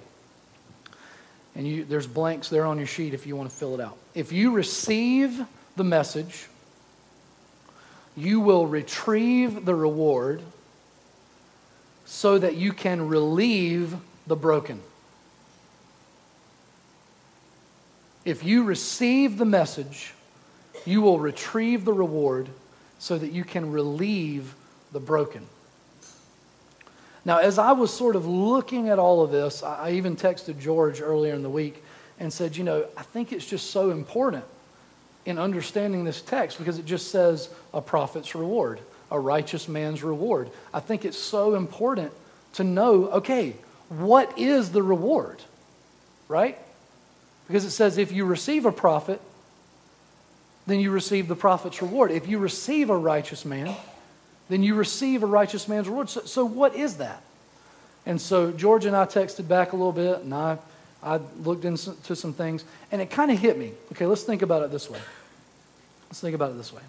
And 1.55 1.69
you, 1.69 1.85
there's 1.85 2.07
blanks 2.07 2.49
there 2.49 2.65
on 2.65 2.79
your 2.79 2.87
sheet 2.87 3.13
if 3.13 3.27
you 3.27 3.37
want 3.37 3.51
to 3.51 3.55
fill 3.55 3.75
it 3.75 3.81
out. 3.81 3.97
If 4.15 4.33
you 4.33 4.53
receive 4.53 5.45
the 5.77 5.85
message 5.85 6.49
you 8.17 8.41
will 8.41 8.67
retrieve 8.67 9.65
the 9.65 9.75
reward 9.75 10.43
so 12.05 12.39
that 12.39 12.57
you 12.57 12.73
can 12.73 13.09
relieve 13.09 13.97
the 14.27 14.37
broken 14.37 14.81
if 18.25 18.45
you 18.45 18.65
receive 18.65 19.39
the 19.39 19.45
message 19.45 20.15
you 20.85 21.03
will 21.03 21.19
retrieve 21.19 21.85
the 21.85 21.93
reward 21.93 22.49
so 22.99 23.19
that 23.19 23.33
you 23.33 23.45
can 23.45 23.71
relieve 23.71 24.55
the 24.93 25.01
broken. 25.01 25.47
Now, 27.25 27.39
as 27.39 27.59
I 27.59 27.73
was 27.73 27.93
sort 27.93 28.17
of 28.17 28.27
looking 28.27 28.89
at 28.89 28.99
all 28.99 29.23
of 29.23 29.31
this, 29.31 29.63
I 29.63 29.93
even 29.93 30.17
texted 30.17 30.59
George 30.59 31.01
earlier 31.01 31.35
in 31.35 31.43
the 31.43 31.51
week 31.51 31.83
and 32.19 32.33
said, 32.33 32.57
you 32.57 32.65
know, 32.65 32.87
I 32.97 33.03
think 33.03 33.33
it's 33.33 33.47
just 33.47 33.71
so 33.71 33.91
important 33.91 34.45
in 35.27 35.39
understanding 35.39 36.05
this 36.05 36.23
text 36.23 36.59
because 36.59 36.79
it 36.79 36.87
just 36.87 37.11
says 37.11 37.51
a 37.75 37.83
prophet's 37.83 38.35
reward, 38.35 38.81
a 39.11 39.21
righteous 39.21 39.69
man's 39.69 40.03
reward. 40.03 40.51
I 40.73 40.81
think 40.81 41.05
it's 41.05 41.19
so 41.19 41.57
important 41.57 42.13
to 42.55 42.65
know, 42.65 43.09
okay, 43.11 43.55
what 43.91 44.39
is 44.39 44.71
the 44.71 44.83
reward? 44.83 45.43
Right? 46.29 46.57
Because 47.47 47.65
it 47.65 47.71
says 47.71 47.99
if 47.99 48.13
you 48.13 48.25
receive 48.25 48.65
a 48.65 48.73
prophet, 48.73 49.21
then 50.67 50.81
you 50.81 50.91
receive 50.93 51.27
the 51.27 51.35
prophet's 51.35 51.83
reward. 51.83 52.13
If 52.13 52.29
you 52.29 52.39
receive 52.39 52.91
a 52.91 52.97
righteous 52.97 53.45
man, 53.45 53.75
then 54.49 54.63
you 54.63 54.77
receive 54.77 55.23
a 55.23 55.27
righteous 55.27 55.69
man's 55.69 55.89
reward. 55.89 56.09
So, 56.09 56.21
so 56.21 56.45
what 56.45 56.77
is 56.77 56.99
that? 56.99 57.23
And 58.07 58.21
so 58.21 58.53
George 58.53 58.85
and 58.85 58.97
I 58.97 59.05
texted 59.05 59.49
back 59.49 59.73
a 59.73 59.77
little 59.77 59.93
bit, 59.93 60.21
and 60.21 60.33
I, 60.33 60.59
I 61.03 61.21
looked 61.43 61.65
into 61.65 62.15
some 62.15 62.33
things, 62.33 62.65
and 62.93 63.03
it 63.03 63.11
kind 63.11 63.31
of 63.31 63.39
hit 63.39 63.59
me. 63.59 63.73
Okay, 63.93 64.07
let's 64.07 64.23
think 64.23 64.43
about 64.43 64.63
it 64.63 64.71
this 64.71 64.89
way. 64.89 65.01
Let's 66.09 66.21
think 66.21 66.35
about 66.35 66.53
it 66.53 66.57
this 66.57 66.73
way. 66.73 66.83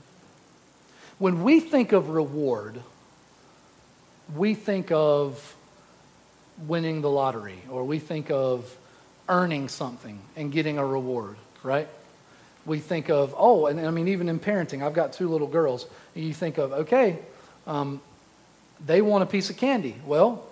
When 1.18 1.44
we 1.44 1.60
think 1.60 1.92
of 1.92 2.10
reward, 2.10 2.82
we 4.36 4.54
think 4.54 4.92
of 4.92 5.56
winning 6.68 7.02
the 7.02 7.10
lottery, 7.10 7.62
or 7.70 7.84
we 7.84 8.00
think 8.00 8.30
of 8.32 8.78
earning 9.28 9.70
something 9.70 10.20
and 10.36 10.52
getting 10.52 10.78
a 10.78 10.86
reward, 10.86 11.38
right? 11.64 11.88
we 12.66 12.80
think 12.80 13.10
of, 13.10 13.34
oh, 13.38 13.66
and 13.66 13.80
I 13.80 13.92
mean, 13.92 14.08
even 14.08 14.30
in 14.30 14.40
parenting, 14.40 14.84
I've 14.84 14.94
got 14.94 15.14
two 15.14 15.30
little 15.30 15.48
girls. 15.48 15.86
You 16.14 16.34
think 16.34 16.58
of, 16.58 16.72
okay, 16.72 17.20
um, 17.66 18.02
they 18.86 19.02
want 19.02 19.24
a 19.24 19.28
piece 19.28 19.50
of 19.50 19.58
candy. 19.58 19.96
Well, 20.06 20.44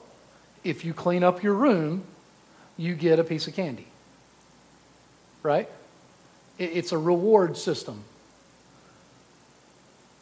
if 0.64 0.84
you 0.84 0.94
clean 0.94 1.24
up 1.24 1.44
your 1.44 1.54
room, 1.54 2.04
you 2.78 2.96
get 2.96 3.20
a 3.20 3.24
piece 3.24 3.48
of 3.48 3.56
candy. 3.56 3.88
Right? 5.44 5.70
It's 6.58 6.92
a 6.92 6.98
reward 6.98 7.58
system. 7.58 8.04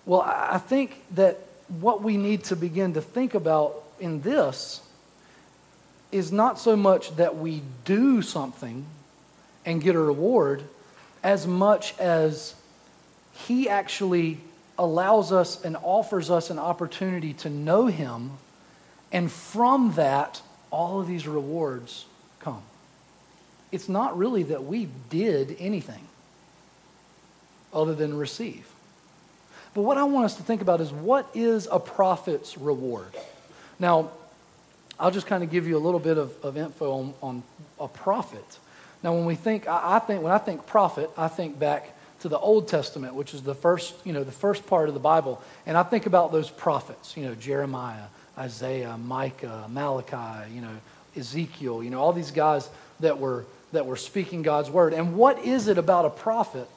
Well, 0.06 0.22
I 0.22 0.58
think 0.58 1.02
that 1.16 1.40
what 1.80 2.02
we 2.02 2.18
need 2.18 2.46
to 2.46 2.56
begin 2.56 2.94
to 2.94 3.02
think 3.02 3.34
about 3.34 3.84
in 4.00 4.22
this 4.22 4.82
is 6.18 6.32
not 6.32 6.60
so 6.60 6.76
much 6.76 7.16
that 7.16 7.38
we 7.38 7.62
do 7.86 8.22
something 8.22 8.86
and 9.66 9.82
get 9.82 9.96
a 9.96 10.00
reward 10.00 10.64
as 11.24 11.46
much 11.48 11.98
as 12.00 12.56
He 13.34 13.70
actually 13.70 14.40
allows 14.78 15.32
us 15.32 15.64
and 15.64 15.78
offers 15.78 16.30
us 16.30 16.50
an 16.50 16.60
opportunity 16.60 17.34
to 17.34 17.50
know 17.50 17.88
Him. 17.88 18.32
And 19.12 19.32
from 19.32 19.94
that, 19.94 20.42
all 20.72 21.00
of 21.00 21.08
these 21.08 21.28
rewards 21.28 22.06
come. 22.40 22.62
It's 23.72 23.90
not 23.90 24.18
really 24.18 24.44
that 24.44 24.64
we 24.64 24.88
did 25.10 25.56
anything 25.60 26.08
other 27.74 27.94
than 27.94 28.18
receive. 28.18 28.66
But 29.74 29.82
what 29.82 29.98
I 29.98 30.04
want 30.04 30.26
us 30.26 30.36
to 30.38 30.44
think 30.44 30.62
about 30.62 30.82
is 30.82 30.92
what 30.92 31.30
is 31.34 31.68
a 31.72 31.80
prophet's 31.80 32.58
reward? 32.58 33.14
Now, 33.80 34.12
I'll 35.00 35.12
just 35.12 35.28
kind 35.28 35.44
of 35.44 35.52
give 35.52 35.68
you 35.68 35.78
a 35.78 35.80
little 35.80 36.00
bit 36.00 36.18
of, 36.18 36.34
of 36.44 36.58
info 36.58 36.92
on, 36.92 37.14
on 37.22 37.44
a 37.80 37.88
prophet. 37.88 38.60
Now, 39.04 39.14
when 39.14 39.26
we 39.26 39.36
think, 39.36 39.68
I, 39.68 39.98
I 39.98 40.00
think, 40.00 40.24
when 40.24 40.32
I 40.32 40.38
think 40.38 40.66
prophet, 40.66 41.10
I 41.18 41.28
think 41.28 41.60
back 41.60 41.96
to 42.22 42.30
the 42.30 42.40
Old 42.40 42.68
Testament, 42.68 43.14
which 43.14 43.34
is 43.34 43.44
the 43.44 43.54
first, 43.54 43.94
you 44.04 44.14
know, 44.14 44.24
the 44.24 44.32
first 44.32 44.66
part 44.66 44.88
of 44.88 44.96
the 44.96 45.00
Bible, 45.00 45.42
and 45.66 45.78
I 45.78 45.84
think 45.84 46.08
about 46.08 46.32
those 46.32 46.50
prophets, 46.50 47.16
you 47.16 47.24
know, 47.24 47.36
Jeremiah, 47.36 48.06
Isaiah, 48.38 48.98
Micah, 48.98 49.68
Malachi, 49.70 50.52
you 50.54 50.62
know, 50.62 50.76
Ezekiel, 51.16 51.84
you 51.84 51.90
know, 51.90 52.00
all 52.00 52.14
these 52.14 52.32
guys 52.32 52.70
that 53.00 53.20
were 53.20 53.46
that 53.74 53.86
were 53.86 53.98
speaking 53.98 54.42
God's 54.42 54.70
word. 54.70 54.94
And 54.94 55.16
what 55.16 55.44
is 55.44 55.68
it 55.68 55.78
about 55.78 56.06
a 56.06 56.10
prophet? 56.10 56.68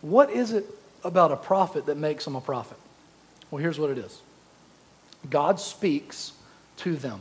What 0.00 0.30
is 0.30 0.52
it 0.52 0.66
about 1.02 1.32
a 1.32 1.36
prophet 1.36 1.86
that 1.86 1.96
makes 1.96 2.26
him 2.26 2.36
a 2.36 2.40
prophet? 2.40 2.78
Well, 3.50 3.60
here's 3.60 3.78
what 3.78 3.90
it 3.90 3.98
is. 3.98 4.20
God 5.28 5.58
speaks 5.58 6.32
to 6.78 6.96
them, 6.96 7.20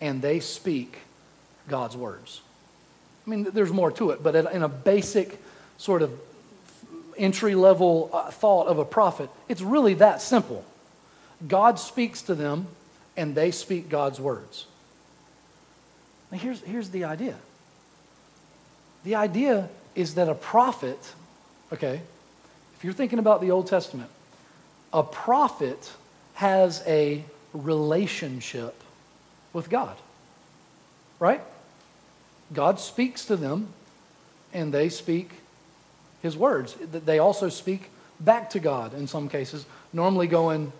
and 0.00 0.22
they 0.22 0.40
speak 0.40 0.98
God's 1.68 1.96
words. 1.96 2.40
I 3.26 3.30
mean, 3.30 3.44
there's 3.52 3.72
more 3.72 3.90
to 3.92 4.10
it, 4.10 4.22
but 4.22 4.34
in 4.34 4.62
a 4.62 4.68
basic 4.68 5.40
sort 5.78 6.02
of 6.02 6.12
entry 7.16 7.54
level 7.54 8.10
uh, 8.12 8.30
thought 8.30 8.66
of 8.66 8.78
a 8.78 8.84
prophet, 8.84 9.30
it's 9.48 9.62
really 9.62 9.94
that 9.94 10.20
simple. 10.20 10.64
God 11.46 11.78
speaks 11.78 12.22
to 12.22 12.34
them, 12.34 12.66
and 13.16 13.34
they 13.34 13.50
speak 13.50 13.88
God's 13.88 14.20
words. 14.20 14.66
Now, 16.30 16.38
here's, 16.38 16.60
here's 16.60 16.90
the 16.90 17.04
idea 17.04 17.36
the 19.04 19.16
idea 19.16 19.68
is 19.94 20.14
that 20.14 20.28
a 20.28 20.34
prophet, 20.34 20.98
okay, 21.72 22.00
if 22.76 22.84
you're 22.84 22.94
thinking 22.94 23.18
about 23.18 23.40
the 23.40 23.50
Old 23.50 23.66
Testament, 23.66 24.10
a 24.92 25.02
prophet 25.02 25.92
has 26.34 26.82
a 26.86 27.22
relationship 27.54 28.74
with 29.52 29.70
God. 29.70 29.96
Right? 31.18 31.40
God 32.52 32.78
speaks 32.78 33.24
to 33.26 33.36
them, 33.36 33.68
and 34.52 34.74
they 34.74 34.88
speak 34.90 35.30
his 36.22 36.36
words. 36.36 36.74
They 36.74 37.18
also 37.18 37.48
speak 37.48 37.90
back 38.20 38.50
to 38.50 38.60
God 38.60 38.94
in 38.94 39.06
some 39.06 39.28
cases, 39.28 39.64
normally 39.92 40.26
going, 40.26 40.72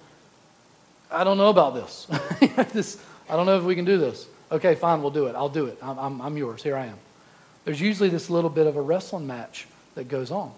I 1.11 1.25
don't 1.25 1.39
know 1.39 1.51
about 1.51 1.75
this. 1.75 2.07
this 2.73 3.03
I 3.29 3.37
don't 3.37 3.47
know 3.47 3.57
if 3.57 3.65
we 3.65 3.75
can 3.75 3.85
do 3.85 3.99
this. 3.99 4.27
Okay, 4.53 4.75
fine, 4.75 5.01
we'll 5.03 5.11
do 5.11 5.27
it. 5.27 5.35
I'll 5.35 5.49
do 5.49 5.67
it. 5.67 5.79
I'm, 5.83 5.99
I'm, 5.99 6.21
I'm 6.21 6.37
yours. 6.37 6.63
Here 6.63 6.77
I 6.77 6.87
am. 6.87 6.99
There's 7.65 7.81
usually 7.81 8.09
this 8.09 8.29
little 8.29 8.51
bit 8.51 8.67
of 8.67 8.77
a 8.77 8.81
wrestling 8.81 9.27
match 9.27 9.67
that 9.95 10.09
goes 10.09 10.31
on. 10.31 10.53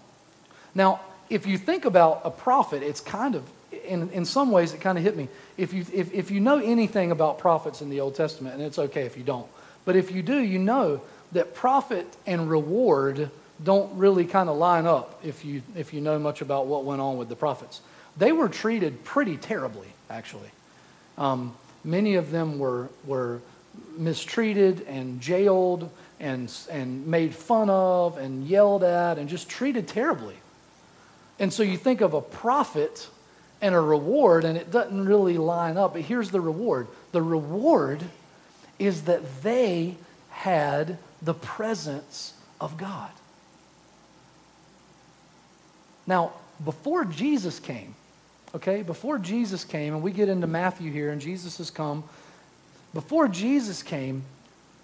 Now, 0.75 0.99
if 1.29 1.45
you 1.45 1.57
think 1.57 1.85
about 1.85 2.21
a 2.23 2.31
prophet, 2.31 2.83
it's 2.83 2.99
kind 2.99 3.35
of, 3.35 3.43
in, 3.71 4.09
in 4.11 4.25
some 4.25 4.51
ways, 4.51 4.73
it 4.73 4.81
kind 4.81 4.97
of 4.97 5.03
hit 5.03 5.15
me. 5.15 5.27
If 5.57 5.73
you, 5.73 5.85
if, 5.93 6.13
if 6.13 6.31
you 6.31 6.39
know 6.39 6.59
anything 6.59 7.11
about 7.11 7.39
prophets 7.39 7.81
in 7.81 7.89
the 7.89 7.99
Old 7.99 8.15
Testament, 8.15 8.55
and 8.55 8.63
it's 8.63 8.79
okay 8.79 9.03
if 9.03 9.17
you 9.17 9.23
don't, 9.23 9.47
but 9.85 9.95
if 9.95 10.11
you 10.11 10.21
do, 10.21 10.37
you 10.39 10.59
know 10.59 11.01
that 11.31 11.53
prophet 11.53 12.05
and 12.25 12.49
reward 12.49 13.29
don't 13.63 13.97
really 13.97 14.25
kind 14.25 14.49
of 14.49 14.57
line 14.57 14.85
up 14.85 15.19
if 15.23 15.43
you, 15.43 15.61
if 15.75 15.93
you 15.93 16.01
know 16.01 16.19
much 16.19 16.41
about 16.41 16.67
what 16.67 16.83
went 16.83 17.01
on 17.01 17.17
with 17.17 17.29
the 17.29 17.35
prophets. 17.35 17.81
They 18.17 18.31
were 18.31 18.49
treated 18.49 19.03
pretty 19.03 19.37
terribly, 19.37 19.87
actually. 20.09 20.49
Um, 21.17 21.55
many 21.83 22.15
of 22.15 22.31
them 22.31 22.59
were, 22.59 22.89
were 23.05 23.41
mistreated 23.97 24.81
and 24.87 25.19
jailed 25.21 25.89
and, 26.19 26.51
and 26.69 27.07
made 27.07 27.33
fun 27.33 27.69
of 27.69 28.17
and 28.17 28.45
yelled 28.47 28.83
at 28.83 29.17
and 29.17 29.29
just 29.29 29.49
treated 29.49 29.87
terribly. 29.87 30.35
And 31.39 31.53
so 31.53 31.63
you 31.63 31.77
think 31.77 32.01
of 32.01 32.13
a 32.13 32.21
prophet 32.21 33.07
and 33.61 33.73
a 33.73 33.79
reward, 33.79 34.43
and 34.43 34.57
it 34.57 34.71
doesn't 34.71 35.05
really 35.05 35.37
line 35.37 35.77
up. 35.77 35.93
But 35.93 36.03
here's 36.03 36.31
the 36.31 36.41
reward 36.41 36.87
the 37.11 37.21
reward 37.21 38.03
is 38.79 39.03
that 39.03 39.43
they 39.43 39.95
had 40.29 40.97
the 41.21 41.33
presence 41.33 42.33
of 42.61 42.77
God. 42.77 43.09
Now, 46.05 46.33
before 46.63 47.03
Jesus 47.05 47.59
came, 47.59 47.95
okay, 48.55 48.81
before 48.83 49.17
Jesus 49.17 49.65
came, 49.65 49.93
and 49.93 50.03
we 50.03 50.11
get 50.11 50.29
into 50.29 50.47
Matthew 50.47 50.91
here, 50.91 51.11
and 51.11 51.19
Jesus 51.19 51.57
has 51.57 51.69
come, 51.69 52.03
before 52.93 53.27
Jesus 53.27 53.83
came, 53.83 54.23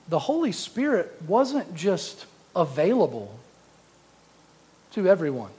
the 0.10 0.20
Holy 0.20 0.52
Spirit 0.52 1.22
wasn't 1.28 1.74
just 1.76 2.26
available 2.56 3.40
to 4.92 5.08
everyone. 5.08 5.52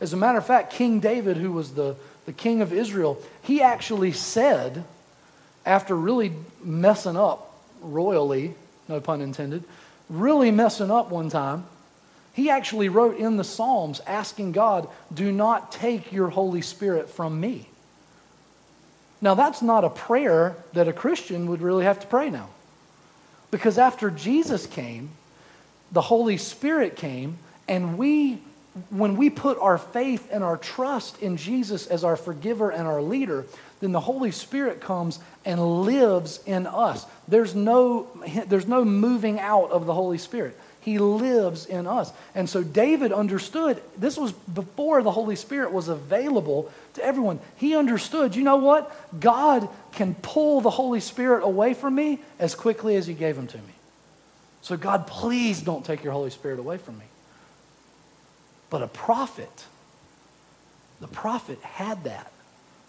As 0.00 0.12
a 0.12 0.16
matter 0.16 0.38
of 0.38 0.46
fact, 0.46 0.72
King 0.72 1.00
David, 1.00 1.36
who 1.36 1.52
was 1.52 1.72
the, 1.72 1.96
the 2.26 2.32
king 2.32 2.60
of 2.60 2.72
Israel, 2.72 3.20
he 3.42 3.62
actually 3.62 4.12
said, 4.12 4.84
after 5.64 5.96
really 5.96 6.32
messing 6.62 7.16
up 7.16 7.52
royally, 7.80 8.54
no 8.88 9.00
pun 9.00 9.20
intended, 9.20 9.64
really 10.08 10.50
messing 10.50 10.90
up 10.90 11.10
one 11.10 11.28
time, 11.28 11.64
he 12.32 12.50
actually 12.50 12.90
wrote 12.90 13.16
in 13.16 13.38
the 13.38 13.44
Psalms 13.44 14.00
asking 14.06 14.52
God, 14.52 14.88
Do 15.12 15.32
not 15.32 15.72
take 15.72 16.12
your 16.12 16.28
Holy 16.28 16.60
Spirit 16.60 17.08
from 17.08 17.40
me. 17.40 17.68
Now, 19.22 19.34
that's 19.34 19.62
not 19.62 19.84
a 19.84 19.90
prayer 19.90 20.54
that 20.74 20.88
a 20.88 20.92
Christian 20.92 21.46
would 21.46 21.62
really 21.62 21.84
have 21.84 22.00
to 22.00 22.06
pray 22.06 22.28
now. 22.28 22.50
Because 23.50 23.78
after 23.78 24.10
Jesus 24.10 24.66
came, 24.66 25.10
the 25.92 26.02
Holy 26.02 26.36
Spirit 26.36 26.96
came, 26.96 27.38
and 27.66 27.96
we 27.96 28.38
when 28.90 29.16
we 29.16 29.30
put 29.30 29.58
our 29.58 29.78
faith 29.78 30.28
and 30.30 30.44
our 30.44 30.56
trust 30.56 31.22
in 31.22 31.36
Jesus 31.36 31.86
as 31.86 32.04
our 32.04 32.16
forgiver 32.16 32.70
and 32.70 32.86
our 32.86 33.00
leader, 33.00 33.46
then 33.80 33.92
the 33.92 34.00
Holy 34.00 34.30
Spirit 34.30 34.80
comes 34.80 35.18
and 35.44 35.82
lives 35.82 36.40
in 36.46 36.66
us. 36.66 37.06
There's 37.28 37.54
no, 37.54 38.08
there's 38.46 38.66
no 38.66 38.84
moving 38.84 39.40
out 39.40 39.70
of 39.70 39.86
the 39.86 39.94
Holy 39.94 40.18
Spirit. 40.18 40.58
He 40.80 40.98
lives 40.98 41.66
in 41.66 41.86
us. 41.86 42.12
And 42.34 42.48
so 42.48 42.62
David 42.62 43.12
understood 43.12 43.82
this 43.98 44.16
was 44.16 44.30
before 44.32 45.02
the 45.02 45.10
Holy 45.10 45.34
Spirit 45.34 45.72
was 45.72 45.88
available 45.88 46.70
to 46.94 47.04
everyone. 47.04 47.40
He 47.56 47.74
understood, 47.74 48.36
you 48.36 48.44
know 48.44 48.56
what? 48.56 48.94
God 49.18 49.68
can 49.92 50.14
pull 50.14 50.60
the 50.60 50.70
Holy 50.70 51.00
Spirit 51.00 51.42
away 51.42 51.74
from 51.74 51.96
me 51.96 52.20
as 52.38 52.54
quickly 52.54 52.94
as 52.94 53.06
He 53.06 53.14
gave 53.14 53.36
him 53.36 53.48
to 53.48 53.58
me. 53.58 53.74
So, 54.62 54.76
God, 54.76 55.06
please 55.08 55.60
don't 55.60 55.84
take 55.84 56.04
your 56.04 56.12
Holy 56.12 56.30
Spirit 56.30 56.60
away 56.60 56.78
from 56.78 56.98
me. 56.98 57.04
But 58.70 58.82
a 58.82 58.88
prophet, 58.88 59.64
the 61.00 61.08
prophet 61.08 61.60
had 61.62 62.04
that. 62.04 62.32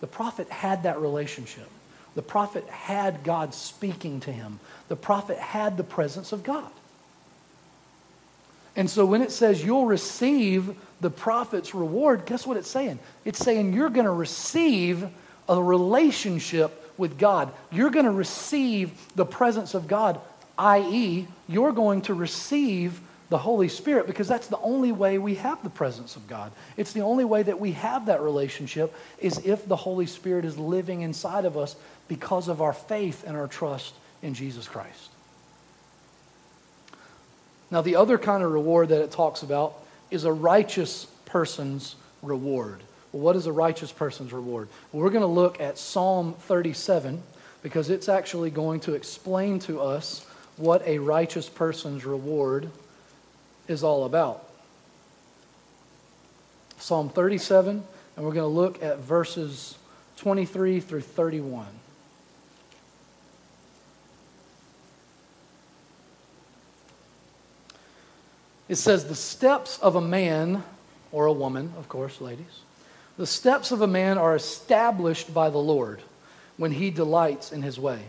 The 0.01 0.07
prophet 0.07 0.49
had 0.49 0.83
that 0.83 0.99
relationship. 0.99 1.69
The 2.15 2.21
prophet 2.21 2.67
had 2.67 3.23
God 3.23 3.53
speaking 3.53 4.19
to 4.21 4.31
him. 4.31 4.59
The 4.87 4.95
prophet 4.95 5.37
had 5.37 5.77
the 5.77 5.83
presence 5.83 6.31
of 6.31 6.43
God. 6.43 6.71
And 8.75 8.89
so 8.89 9.05
when 9.05 9.21
it 9.21 9.31
says 9.31 9.63
you'll 9.63 9.85
receive 9.85 10.75
the 11.01 11.09
prophet's 11.09 11.73
reward, 11.73 12.25
guess 12.25 12.45
what 12.45 12.57
it's 12.57 12.69
saying? 12.69 12.99
It's 13.25 13.39
saying 13.39 13.73
you're 13.73 13.89
going 13.89 14.05
to 14.05 14.11
receive 14.11 15.07
a 15.49 15.61
relationship 15.61 16.93
with 16.97 17.17
God. 17.17 17.51
You're 17.71 17.89
going 17.89 18.05
to 18.05 18.11
receive 18.11 18.91
the 19.15 19.25
presence 19.25 19.73
of 19.73 19.87
God, 19.87 20.19
i.e., 20.57 21.27
you're 21.47 21.71
going 21.71 22.01
to 22.03 22.13
receive 22.13 23.01
the 23.29 23.37
Holy 23.37 23.67
Spirit 23.67 24.07
because 24.07 24.27
that's 24.27 24.47
the 24.47 24.59
only 24.59 24.91
way 24.91 25.17
we 25.17 25.35
have 25.35 25.61
the 25.63 25.69
presence 25.69 26.15
of 26.15 26.27
God. 26.27 26.51
It's 26.77 26.93
the 26.93 27.01
only 27.01 27.25
way 27.25 27.43
that 27.43 27.59
we 27.59 27.73
have 27.73 28.05
that 28.05 28.21
relationship 28.21 28.95
is 29.19 29.39
if 29.39 29.67
the 29.67 29.75
Holy 29.75 30.05
Spirit 30.05 30.45
is 30.45 30.57
living 30.57 31.01
inside 31.01 31.45
of 31.45 31.57
us 31.57 31.75
because 32.07 32.47
of 32.47 32.61
our 32.61 32.73
faith 32.73 33.25
and 33.27 33.35
our 33.35 33.47
trust 33.47 33.93
in 34.21 34.33
Jesus 34.33 34.67
Christ. 34.67 35.09
Now, 37.69 37.81
the 37.81 37.97
other 37.97 38.17
kind 38.17 38.43
of 38.43 38.51
reward 38.51 38.89
that 38.89 39.01
it 39.01 39.11
talks 39.11 39.43
about 39.43 39.83
is 40.09 40.23
a 40.23 40.31
righteous 40.31 41.05
person's 41.25 41.95
reward. 42.21 42.81
Well, 43.11 43.21
what 43.21 43.35
is 43.35 43.45
a 43.45 43.51
righteous 43.51 43.91
person's 43.91 44.31
reward? 44.31 44.69
Well, 44.91 45.03
we're 45.03 45.09
going 45.09 45.21
to 45.21 45.27
look 45.27 45.59
at 45.59 45.77
Psalm 45.77 46.33
37 46.39 47.21
because 47.61 47.89
it's 47.89 48.07
actually 48.07 48.51
going 48.51 48.79
to 48.81 48.93
explain 48.93 49.59
to 49.59 49.81
us 49.81 50.25
what 50.55 50.85
a 50.87 50.99
righteous 50.99 51.49
person's 51.49 52.05
reward 52.05 52.69
is 53.67 53.83
all 53.83 54.05
about. 54.05 54.43
Psalm 56.77 57.09
37, 57.09 57.83
and 58.15 58.25
we're 58.25 58.33
going 58.33 58.43
to 58.43 58.47
look 58.47 58.81
at 58.83 58.99
verses 58.99 59.77
23 60.17 60.79
through 60.79 61.01
31. 61.01 61.65
It 68.69 68.75
says, 68.75 69.05
The 69.05 69.15
steps 69.15 69.79
of 69.79 69.95
a 69.95 70.01
man, 70.01 70.63
or 71.11 71.25
a 71.25 71.33
woman, 71.33 71.73
of 71.77 71.87
course, 71.89 72.21
ladies, 72.21 72.61
the 73.17 73.27
steps 73.27 73.71
of 73.71 73.81
a 73.81 73.87
man 73.87 74.17
are 74.17 74.35
established 74.35 75.33
by 75.33 75.49
the 75.49 75.57
Lord 75.57 76.01
when 76.57 76.71
he 76.71 76.91
delights 76.91 77.51
in 77.51 77.61
his 77.61 77.79
way. 77.79 78.01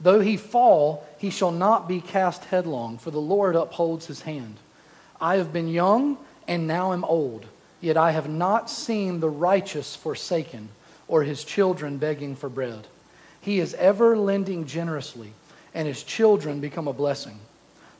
Though 0.00 0.20
he 0.20 0.36
fall, 0.36 1.06
he 1.18 1.30
shall 1.30 1.52
not 1.52 1.88
be 1.88 2.00
cast 2.00 2.44
headlong, 2.46 2.98
for 2.98 3.10
the 3.10 3.20
Lord 3.20 3.54
upholds 3.54 4.06
his 4.06 4.22
hand. 4.22 4.56
I 5.22 5.36
have 5.36 5.52
been 5.52 5.68
young 5.68 6.18
and 6.48 6.66
now 6.66 6.92
am 6.92 7.04
old, 7.04 7.46
yet 7.80 7.96
I 7.96 8.10
have 8.10 8.28
not 8.28 8.68
seen 8.68 9.20
the 9.20 9.30
righteous 9.30 9.94
forsaken 9.94 10.68
or 11.06 11.22
his 11.22 11.44
children 11.44 11.98
begging 11.98 12.34
for 12.34 12.48
bread. 12.48 12.88
He 13.40 13.60
is 13.60 13.74
ever 13.74 14.16
lending 14.16 14.66
generously, 14.66 15.32
and 15.74 15.86
his 15.86 16.02
children 16.02 16.58
become 16.58 16.88
a 16.88 16.92
blessing. 16.92 17.38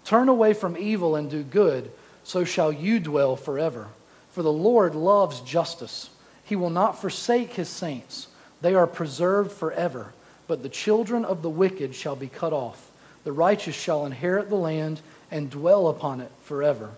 Turn 0.05 0.29
away 0.29 0.53
from 0.53 0.77
evil 0.77 1.15
and 1.15 1.31
do 1.31 1.45
good, 1.45 1.93
so 2.25 2.43
shall 2.43 2.73
you 2.73 2.99
dwell 2.99 3.37
forever. 3.37 3.87
For 4.33 4.43
the 4.43 4.53
Lord 4.53 4.97
loves 4.97 5.41
justice. 5.43 6.11
He 6.43 6.57
will 6.57 6.71
not 6.71 7.01
forsake 7.01 7.53
his 7.53 7.69
saints, 7.69 8.27
they 8.63 8.75
are 8.75 8.87
preserved 8.89 9.53
forever. 9.53 10.13
But 10.49 10.65
the 10.65 10.69
children 10.69 11.25
of 11.25 11.43
the 11.43 11.51
wicked 11.51 11.95
shall 11.95 12.17
be 12.17 12.27
cut 12.27 12.53
off. 12.53 12.91
The 13.23 13.31
righteous 13.31 13.77
shall 13.77 14.07
inherit 14.07 14.49
the 14.49 14.57
land 14.57 15.01
and 15.31 15.49
dwell 15.49 15.87
upon 15.87 16.21
it 16.21 16.31
forever. 16.43 16.91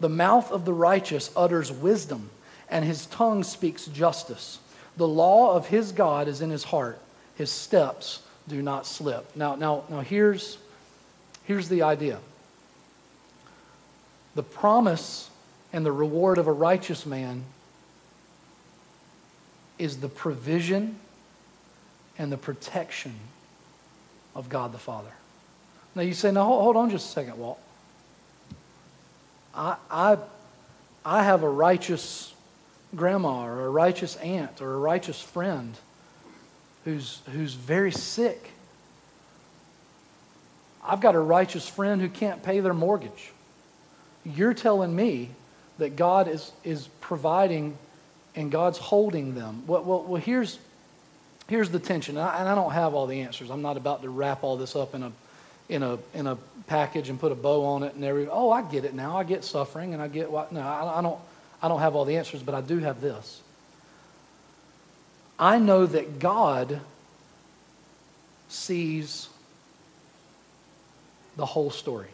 The 0.00 0.08
mouth 0.08 0.52
of 0.52 0.64
the 0.64 0.72
righteous 0.72 1.30
utters 1.36 1.72
wisdom, 1.72 2.30
and 2.68 2.84
his 2.84 3.06
tongue 3.06 3.42
speaks 3.42 3.86
justice. 3.86 4.58
The 4.96 5.08
law 5.08 5.54
of 5.54 5.68
his 5.68 5.92
God 5.92 6.28
is 6.28 6.40
in 6.40 6.50
his 6.50 6.64
heart. 6.64 7.00
His 7.36 7.50
steps 7.50 8.22
do 8.48 8.62
not 8.62 8.86
slip. 8.86 9.34
Now, 9.36 9.54
now, 9.54 9.84
now 9.88 10.00
here's, 10.00 10.58
here's 11.44 11.68
the 11.68 11.82
idea. 11.82 12.18
The 14.34 14.42
promise 14.42 15.30
and 15.72 15.84
the 15.84 15.92
reward 15.92 16.38
of 16.38 16.46
a 16.46 16.52
righteous 16.52 17.04
man 17.04 17.44
is 19.78 19.98
the 19.98 20.08
provision 20.08 20.98
and 22.18 22.32
the 22.32 22.36
protection 22.36 23.14
of 24.34 24.48
God 24.48 24.72
the 24.72 24.78
Father. 24.78 25.12
Now 25.94 26.02
you 26.02 26.14
say, 26.14 26.30
no, 26.30 26.44
hold 26.44 26.76
on 26.76 26.90
just 26.90 27.08
a 27.08 27.12
second, 27.12 27.38
Walt. 27.38 27.60
I, 29.58 29.76
I, 29.90 30.18
I 31.04 31.24
have 31.24 31.42
a 31.42 31.48
righteous 31.48 32.32
grandma 32.94 33.44
or 33.44 33.66
a 33.66 33.70
righteous 33.70 34.14
aunt 34.16 34.62
or 34.62 34.72
a 34.72 34.78
righteous 34.78 35.20
friend 35.20 35.74
who's, 36.84 37.20
who's 37.32 37.54
very 37.54 37.90
sick. 37.90 38.52
I've 40.84 41.00
got 41.00 41.16
a 41.16 41.20
righteous 41.20 41.68
friend 41.68 42.00
who 42.00 42.08
can't 42.08 42.42
pay 42.42 42.60
their 42.60 42.72
mortgage. 42.72 43.32
You're 44.24 44.54
telling 44.54 44.94
me 44.94 45.30
that 45.78 45.96
God 45.96 46.28
is, 46.28 46.52
is 46.62 46.88
providing 47.00 47.76
and 48.36 48.52
God's 48.52 48.78
holding 48.78 49.34
them. 49.34 49.64
Well, 49.66 49.82
well, 49.82 50.02
well 50.04 50.22
here's, 50.22 50.60
here's 51.48 51.70
the 51.70 51.80
tension, 51.80 52.16
and 52.16 52.26
I, 52.26 52.38
and 52.38 52.48
I 52.48 52.54
don't 52.54 52.72
have 52.72 52.94
all 52.94 53.08
the 53.08 53.22
answers. 53.22 53.50
I'm 53.50 53.62
not 53.62 53.76
about 53.76 54.02
to 54.02 54.08
wrap 54.08 54.44
all 54.44 54.56
this 54.56 54.76
up 54.76 54.94
in 54.94 55.02
a, 55.02 55.12
in 55.68 55.82
a, 55.82 55.98
in 56.14 56.26
a 56.26 56.36
package 56.66 57.08
and 57.08 57.18
put 57.18 57.32
a 57.32 57.34
bow 57.34 57.64
on 57.64 57.82
it 57.82 57.94
and 57.94 58.04
everything. 58.04 58.30
Oh, 58.32 58.50
I 58.50 58.62
get 58.62 58.84
it 58.84 58.94
now. 58.94 59.18
I 59.18 59.24
get 59.24 59.44
suffering 59.44 59.94
and 59.94 60.02
I 60.02 60.08
get 60.08 60.30
what. 60.30 60.52
No, 60.52 60.60
I, 60.60 60.98
I, 60.98 61.02
don't, 61.02 61.18
I 61.62 61.68
don't 61.68 61.80
have 61.80 61.94
all 61.96 62.04
the 62.04 62.16
answers, 62.16 62.42
but 62.42 62.54
I 62.54 62.60
do 62.60 62.78
have 62.78 63.00
this. 63.00 63.42
I 65.38 65.58
know 65.58 65.86
that 65.86 66.18
God 66.18 66.80
sees 68.48 69.28
the 71.36 71.46
whole 71.46 71.70
story. 71.70 72.08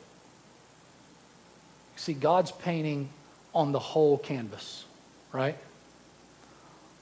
See, 1.97 2.13
God's 2.13 2.53
painting 2.53 3.09
on 3.55 3.73
the 3.73 3.79
whole 3.79 4.19
canvas, 4.19 4.85
right? 5.33 5.57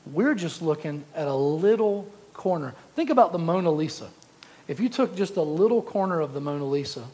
We're 0.06 0.34
just 0.34 0.62
looking 0.62 1.04
at 1.14 1.26
a 1.26 1.34
little 1.34 2.08
corner. 2.34 2.74
Think 2.94 3.10
about 3.10 3.32
the 3.32 3.38
Mona 3.38 3.70
Lisa. 3.70 4.08
If 4.68 4.80
you 4.80 4.88
took 4.88 5.16
just 5.16 5.36
a 5.36 5.42
little 5.42 5.82
corner 5.82 6.20
of 6.20 6.34
the 6.34 6.40
Mona 6.40 6.64
Lisa 6.64 7.04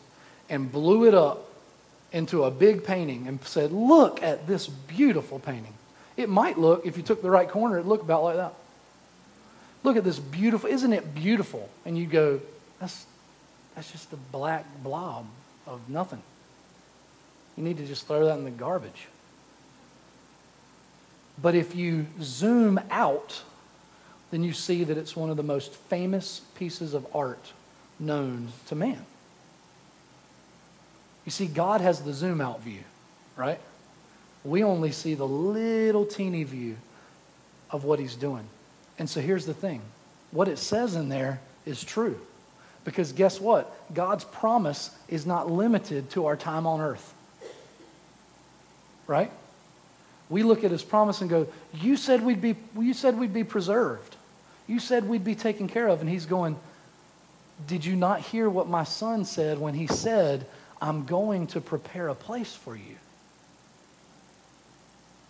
and 0.48 0.70
blew 0.70 1.06
it 1.06 1.14
up 1.14 1.48
into 2.12 2.44
a 2.44 2.50
big 2.50 2.84
painting 2.84 3.26
and 3.26 3.42
said, 3.44 3.72
Look 3.72 4.22
at 4.22 4.46
this 4.46 4.66
beautiful 4.68 5.38
painting, 5.38 5.74
it 6.16 6.28
might 6.28 6.58
look, 6.58 6.86
if 6.86 6.96
you 6.96 7.02
took 7.02 7.22
the 7.22 7.30
right 7.30 7.48
corner, 7.48 7.78
it'd 7.78 7.86
look 7.86 8.02
about 8.02 8.22
like 8.22 8.36
that. 8.36 8.54
Look 9.84 9.96
at 9.96 10.04
this 10.04 10.18
beautiful, 10.18 10.68
isn't 10.68 10.92
it 10.92 11.14
beautiful? 11.14 11.68
And 11.84 11.96
you 11.96 12.06
go, 12.06 12.40
That's, 12.80 13.06
that's 13.74 13.90
just 13.90 14.12
a 14.12 14.16
black 14.16 14.64
blob 14.82 15.26
of 15.66 15.88
nothing. 15.88 16.22
You 17.56 17.64
need 17.64 17.78
to 17.78 17.86
just 17.86 18.06
throw 18.06 18.24
that 18.26 18.38
in 18.38 18.44
the 18.44 18.50
garbage. 18.50 19.08
But 21.40 21.54
if 21.54 21.74
you 21.74 22.06
zoom 22.20 22.80
out, 22.90 23.42
then 24.30 24.42
you 24.42 24.52
see 24.52 24.84
that 24.84 24.98
it's 24.98 25.16
one 25.16 25.30
of 25.30 25.36
the 25.36 25.42
most 25.42 25.74
famous 25.74 26.42
pieces 26.54 26.94
of 26.94 27.06
art 27.14 27.52
known 27.98 28.48
to 28.66 28.74
man. 28.74 29.04
You 31.24 31.30
see, 31.30 31.46
God 31.46 31.80
has 31.80 32.00
the 32.00 32.12
zoom 32.12 32.40
out 32.40 32.62
view, 32.62 32.82
right? 33.36 33.60
We 34.44 34.64
only 34.64 34.92
see 34.92 35.14
the 35.14 35.26
little 35.26 36.06
teeny 36.06 36.44
view 36.44 36.76
of 37.70 37.84
what 37.84 37.98
he's 37.98 38.14
doing. 38.14 38.44
And 38.98 39.08
so 39.08 39.20
here's 39.20 39.46
the 39.46 39.54
thing 39.54 39.82
what 40.30 40.48
it 40.48 40.58
says 40.58 40.94
in 40.94 41.08
there 41.08 41.40
is 41.66 41.84
true. 41.84 42.20
Because 42.84 43.12
guess 43.12 43.40
what? 43.40 43.74
God's 43.92 44.24
promise 44.24 44.90
is 45.08 45.26
not 45.26 45.50
limited 45.50 46.10
to 46.10 46.26
our 46.26 46.36
time 46.36 46.66
on 46.66 46.80
earth. 46.80 47.12
Right? 49.06 49.30
We 50.30 50.42
look 50.42 50.64
at 50.64 50.70
his 50.70 50.82
promise 50.82 51.20
and 51.20 51.28
go, 51.28 51.48
You 51.74 51.96
said 51.96 52.22
we'd 52.22 52.40
be, 52.40 52.56
you 52.78 52.94
said 52.94 53.18
we'd 53.18 53.34
be 53.34 53.44
preserved. 53.44 54.16
You 54.68 54.78
said 54.78 55.08
we'd 55.08 55.24
be 55.24 55.34
taken 55.34 55.66
care 55.66 55.88
of. 55.88 56.00
And 56.00 56.08
he's 56.08 56.26
going, 56.26 56.56
Did 57.66 57.84
you 57.84 57.96
not 57.96 58.20
hear 58.20 58.48
what 58.48 58.68
my 58.68 58.84
son 58.84 59.24
said 59.24 59.58
when 59.58 59.74
he 59.74 59.88
said, 59.88 60.46
I'm 60.80 61.06
going 61.06 61.48
to 61.48 61.60
prepare 61.60 62.08
a 62.08 62.14
place 62.14 62.54
for 62.54 62.76
you? 62.76 62.96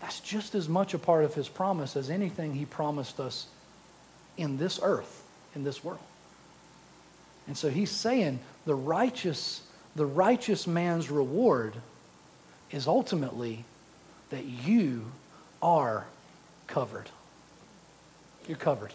That's 0.01 0.21
just 0.21 0.55
as 0.55 0.69
much 0.69 0.93
a 0.93 0.99
part 0.99 1.25
of 1.25 1.35
his 1.35 1.49
promise 1.49 1.97
as 1.97 2.11
anything 2.11 2.55
he 2.55 2.65
promised 2.65 3.19
us 3.19 3.47
in 4.37 4.59
this 4.59 4.79
earth, 4.83 5.25
in 5.55 5.65
this 5.65 5.83
world. 5.83 6.01
And 7.47 7.57
so 7.57 7.71
he's 7.71 7.91
saying 7.91 8.41
the 8.67 8.75
righteous, 8.75 9.63
the 9.97 10.07
righteous 10.07 10.67
man's 10.67 11.11
reward 11.11 11.75
is 12.71 12.87
ultimately 12.87 13.65
that 14.31 14.45
you 14.45 15.07
are 15.63 16.07
covered. 16.67 17.09
You're 18.47 18.59
covered 18.59 18.93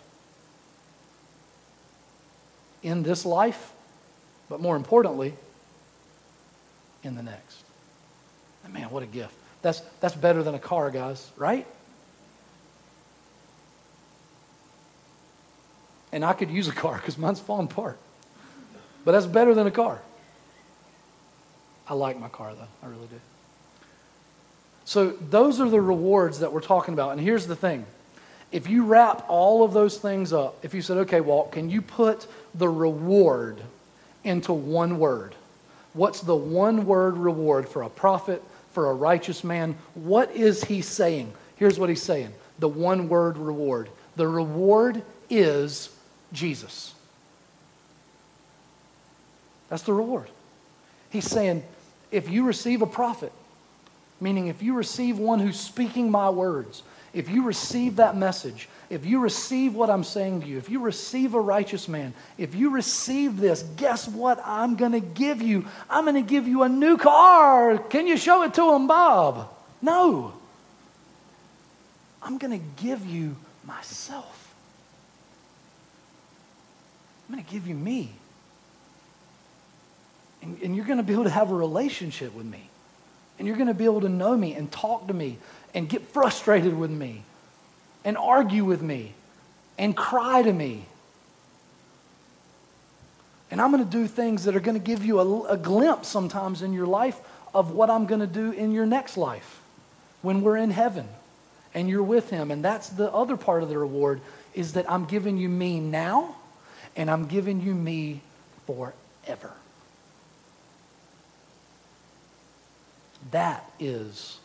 in 2.84 3.02
this 3.02 3.26
life, 3.26 3.72
but 4.50 4.60
more 4.60 4.76
importantly, 4.76 5.34
in 7.02 7.16
the 7.16 7.24
next. 7.24 7.64
And 8.64 8.74
man, 8.74 8.90
what 8.90 9.02
a 9.04 9.08
gift. 9.08 9.34
That's, 9.62 9.82
that's 10.02 10.16
better 10.16 10.44
than 10.44 10.54
a 10.54 10.60
car, 10.60 10.92
guys, 10.92 11.32
right? 11.38 11.66
And 16.12 16.24
I 16.24 16.34
could 16.34 16.52
use 16.52 16.68
a 16.68 16.74
car 16.74 16.96
because 16.96 17.18
mine's 17.18 17.40
falling 17.40 17.68
apart. 17.68 17.98
But 19.06 19.14
that's 19.14 19.26
better 19.26 19.54
than 19.54 19.66
a 19.66 19.72
car. 19.72 20.02
I 21.88 21.94
like 21.94 22.20
my 22.20 22.30
car, 22.30 22.54
though. 22.54 22.68
I 22.82 22.90
really 22.90 23.08
do. 23.08 23.20
So, 24.86 25.10
those 25.10 25.60
are 25.60 25.70
the 25.70 25.82
rewards 25.82 26.40
that 26.40 26.52
we're 26.52 26.62
talking 26.62 26.94
about. 26.94 27.12
And 27.12 27.22
here's 27.22 27.48
the 27.48 27.56
thing 27.56 27.86
if 28.54 28.70
you 28.70 28.86
wrap 28.86 29.26
all 29.28 29.64
of 29.64 29.74
those 29.74 29.98
things 29.98 30.32
up, 30.32 30.64
if 30.64 30.76
you 30.76 30.82
said, 30.84 30.98
okay, 30.98 31.22
Walt, 31.22 31.52
can 31.52 31.72
you 31.72 31.82
put 31.82 32.28
the 32.54 32.70
reward 32.70 33.60
into 34.24 34.54
one 34.54 35.00
word? 35.00 35.34
What's 35.94 36.22
the 36.22 36.36
one 36.36 36.86
word 36.86 37.18
reward 37.18 37.68
for 37.68 37.82
a 37.82 37.90
prophet, 37.90 38.44
for 38.72 38.92
a 38.92 38.94
righteous 38.94 39.44
man? 39.44 39.76
What 39.96 40.32
is 40.36 40.64
he 40.64 40.84
saying? 40.84 41.34
Here's 41.56 41.80
what 41.80 41.90
he's 41.90 42.04
saying 42.04 42.32
the 42.60 42.70
one 42.70 43.10
word 43.10 43.38
reward. 43.38 43.90
The 44.16 44.28
reward 44.28 45.02
is 45.32 45.90
Jesus. 46.32 46.94
That's 49.68 49.84
the 49.84 49.94
reward. 49.94 50.30
He's 51.10 51.26
saying, 51.26 51.64
if 52.12 52.30
you 52.30 52.46
receive 52.46 52.84
a 52.84 52.88
prophet, 52.88 53.32
meaning 54.22 54.48
if 54.48 54.62
you 54.62 54.76
receive 54.76 55.18
one 55.18 55.40
who's 55.40 55.60
speaking 55.60 56.12
my 56.12 56.30
words, 56.30 56.84
if 57.14 57.30
you 57.30 57.44
receive 57.46 57.98
that 57.98 58.18
message, 58.18 58.68
if 58.90 59.06
you 59.06 59.20
receive 59.20 59.76
what 59.76 59.90
I'm 59.90 60.04
saying 60.04 60.42
to 60.42 60.48
you, 60.48 60.58
if 60.58 60.70
you 60.70 60.80
receive 60.80 61.36
a 61.36 61.40
righteous 61.40 61.88
man, 61.88 62.14
if 62.38 62.56
you 62.56 62.72
receive 62.72 63.38
this, 63.38 63.64
guess 63.78 64.08
what 64.08 64.42
I'm 64.44 64.76
going 64.76 64.94
to 64.94 65.00
give 65.00 65.42
you? 65.42 65.66
I'm 65.90 66.06
going 66.06 66.16
to 66.16 66.28
give 66.28 66.48
you 66.48 66.64
a 66.64 66.70
new 66.70 66.98
car. 66.98 67.78
Can 67.78 68.08
you 68.08 68.18
show 68.18 68.44
it 68.44 68.56
to 68.56 68.74
him, 68.74 68.88
Bob? 68.88 69.50
No. 69.82 70.34
I'm 72.22 72.38
going 72.38 72.60
to 72.60 72.66
give 72.84 73.06
you 73.06 73.36
myself. 73.66 74.56
I'm 77.28 77.36
going 77.36 77.46
to 77.46 77.52
give 77.52 77.68
you 77.68 77.76
me. 77.76 78.12
And, 80.42 80.58
and 80.62 80.76
you're 80.76 80.86
going 80.86 80.98
to 80.98 81.04
be 81.04 81.14
able 81.14 81.26
to 81.26 81.30
have 81.30 81.52
a 81.52 81.56
relationship 81.56 82.34
with 82.34 82.46
me. 82.46 82.70
And 83.40 83.48
you're 83.48 83.58
going 83.58 83.68
to 83.68 83.74
be 83.74 83.86
able 83.86 84.02
to 84.02 84.10
know 84.10 84.36
me 84.38 84.54
and 84.54 84.72
talk 84.72 85.08
to 85.08 85.14
me 85.14 85.38
and 85.74 85.90
get 85.90 86.02
frustrated 86.10 86.78
with 86.78 86.92
me 86.92 87.24
and 88.06 88.18
argue 88.18 88.64
with 88.64 88.82
me 88.82 89.14
and 89.78 89.96
cry 89.96 90.42
to 90.42 90.54
me. 90.54 90.86
And 93.50 93.62
I'm 93.62 93.72
going 93.72 93.84
to 93.84 93.90
do 93.90 94.08
things 94.08 94.46
that 94.46 94.56
are 94.56 94.60
going 94.60 94.80
to 94.80 94.84
give 94.84 95.06
you 95.06 95.20
a, 95.20 95.54
a 95.54 95.58
glimpse 95.58 96.08
sometimes 96.08 96.62
in 96.62 96.74
your 96.74 96.88
life 96.88 97.20
of 97.54 97.72
what 97.72 97.90
I'm 97.90 98.06
going 98.06 98.22
to 98.22 98.28
do 98.28 98.52
in 98.52 98.72
your 98.72 98.86
next 98.86 99.16
life 99.18 99.62
when 100.22 100.42
we're 100.42 100.58
in 100.58 100.72
heaven 100.72 101.08
and 101.74 101.90
you're 101.90 102.04
with 102.04 102.30
him. 102.30 102.52
And 102.52 102.64
that's 102.64 102.90
the 102.90 103.12
other 103.12 103.38
part 103.38 103.64
of 103.64 103.70
the 103.70 103.78
reward 103.78 104.22
is 104.54 104.74
that 104.74 104.90
I'm 104.90 105.06
giving 105.06 105.38
you 105.38 105.50
me 105.50 105.80
now 105.80 106.36
and 106.96 107.10
I'm 107.10 107.26
giving 107.26 107.62
you 107.62 107.74
me 107.74 108.22
forever. 108.66 109.52
That 113.32 113.70
is, 113.80 114.40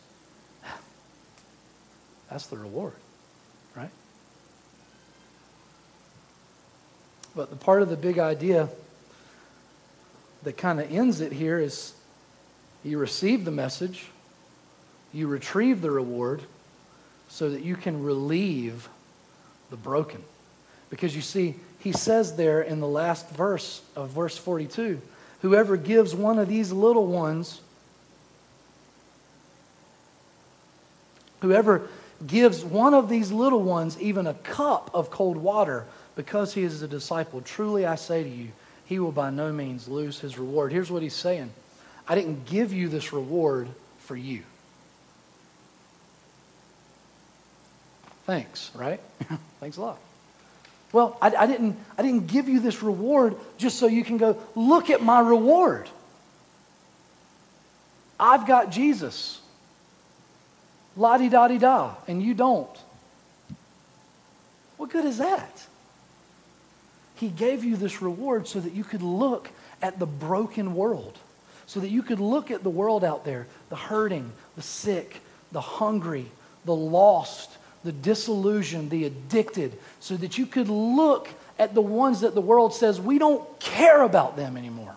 that's 2.29 2.47
the 2.47 2.57
reward, 2.57 2.93
right? 3.75 3.89
But 7.35 7.49
the 7.49 7.55
part 7.55 7.81
of 7.81 7.89
the 7.89 7.97
big 7.97 8.19
idea 8.19 8.69
that 10.43 10.57
kind 10.57 10.79
of 10.79 10.91
ends 10.91 11.21
it 11.21 11.31
here 11.31 11.59
is 11.59 11.93
you 12.83 12.97
receive 12.97 13.45
the 13.45 13.51
message, 13.51 14.05
you 15.13 15.27
retrieve 15.27 15.81
the 15.81 15.91
reward 15.91 16.41
so 17.27 17.49
that 17.49 17.63
you 17.63 17.75
can 17.75 18.03
relieve 18.03 18.89
the 19.69 19.77
broken. 19.77 20.23
Because 20.89 21.15
you 21.15 21.21
see, 21.21 21.55
he 21.79 21.91
says 21.91 22.35
there 22.35 22.61
in 22.61 22.79
the 22.79 22.87
last 22.87 23.29
verse 23.29 23.81
of 23.95 24.09
verse 24.09 24.37
42 24.37 25.01
whoever 25.41 25.77
gives 25.77 26.13
one 26.13 26.37
of 26.37 26.49
these 26.49 26.71
little 26.71 27.07
ones, 27.07 27.61
whoever 31.41 31.87
gives 32.25 32.63
one 32.63 32.93
of 32.93 33.09
these 33.09 33.31
little 33.31 33.61
ones 33.61 33.99
even 33.99 34.27
a 34.27 34.33
cup 34.33 34.91
of 34.93 35.09
cold 35.09 35.37
water 35.37 35.85
because 36.15 36.53
he 36.53 36.63
is 36.63 36.81
a 36.81 36.87
disciple, 36.87 37.41
truly 37.41 37.85
I 37.85 37.95
say 37.95 38.23
to 38.23 38.29
you, 38.29 38.49
he 38.85 38.99
will 38.99 39.11
by 39.11 39.29
no 39.29 39.53
means 39.53 39.87
lose 39.87 40.19
his 40.19 40.37
reward. 40.37 40.71
Here's 40.71 40.91
what 40.91 41.01
he's 41.01 41.15
saying 41.15 41.51
I 42.07 42.15
didn't 42.15 42.45
give 42.45 42.73
you 42.73 42.89
this 42.89 43.13
reward 43.13 43.67
for 43.99 44.15
you. 44.15 44.41
Thanks, 48.25 48.71
right? 48.75 48.99
Thanks 49.59 49.77
a 49.77 49.81
lot. 49.81 49.99
Well, 50.91 51.17
I, 51.21 51.33
I, 51.35 51.45
didn't, 51.47 51.77
I 51.97 52.01
didn't 52.01 52.27
give 52.27 52.49
you 52.49 52.59
this 52.59 52.81
reward 52.81 53.35
just 53.57 53.77
so 53.77 53.87
you 53.87 54.03
can 54.03 54.17
go, 54.17 54.37
look 54.55 54.89
at 54.89 55.01
my 55.01 55.19
reward. 55.19 55.87
I've 58.19 58.45
got 58.47 58.71
Jesus. 58.71 59.39
La 60.99 61.17
di 61.17 61.29
da 61.29 61.47
di 61.47 61.57
da, 61.57 61.95
and 62.09 62.21
you 62.21 62.33
don't. 62.33 62.77
What 64.75 64.89
good 64.89 65.05
is 65.05 65.19
that? 65.19 65.65
He 67.15 67.29
gave 67.29 67.63
you 67.63 67.77
this 67.77 68.01
reward 68.01 68.49
so 68.49 68.59
that 68.59 68.73
you 68.73 68.83
could 68.83 69.01
look 69.01 69.49
at 69.81 69.97
the 69.97 70.05
broken 70.05 70.75
world, 70.75 71.17
so 71.67 71.79
that 71.79 71.87
you 71.87 72.03
could 72.03 72.19
look 72.19 72.51
at 72.51 72.63
the 72.63 72.69
world 72.69 73.05
out 73.05 73.23
there 73.23 73.47
the 73.69 73.77
hurting, 73.77 74.33
the 74.57 74.61
sick, 74.61 75.21
the 75.53 75.61
hungry, 75.61 76.25
the 76.65 76.75
lost, 76.75 77.49
the 77.85 77.93
disillusioned, 77.93 78.89
the 78.89 79.05
addicted, 79.05 79.77
so 80.01 80.17
that 80.17 80.37
you 80.37 80.45
could 80.45 80.67
look 80.67 81.29
at 81.57 81.73
the 81.73 81.81
ones 81.81 82.21
that 82.21 82.35
the 82.35 82.41
world 82.41 82.73
says 82.73 82.99
we 82.99 83.17
don't 83.17 83.59
care 83.61 84.01
about 84.01 84.35
them 84.35 84.57
anymore. 84.57 84.95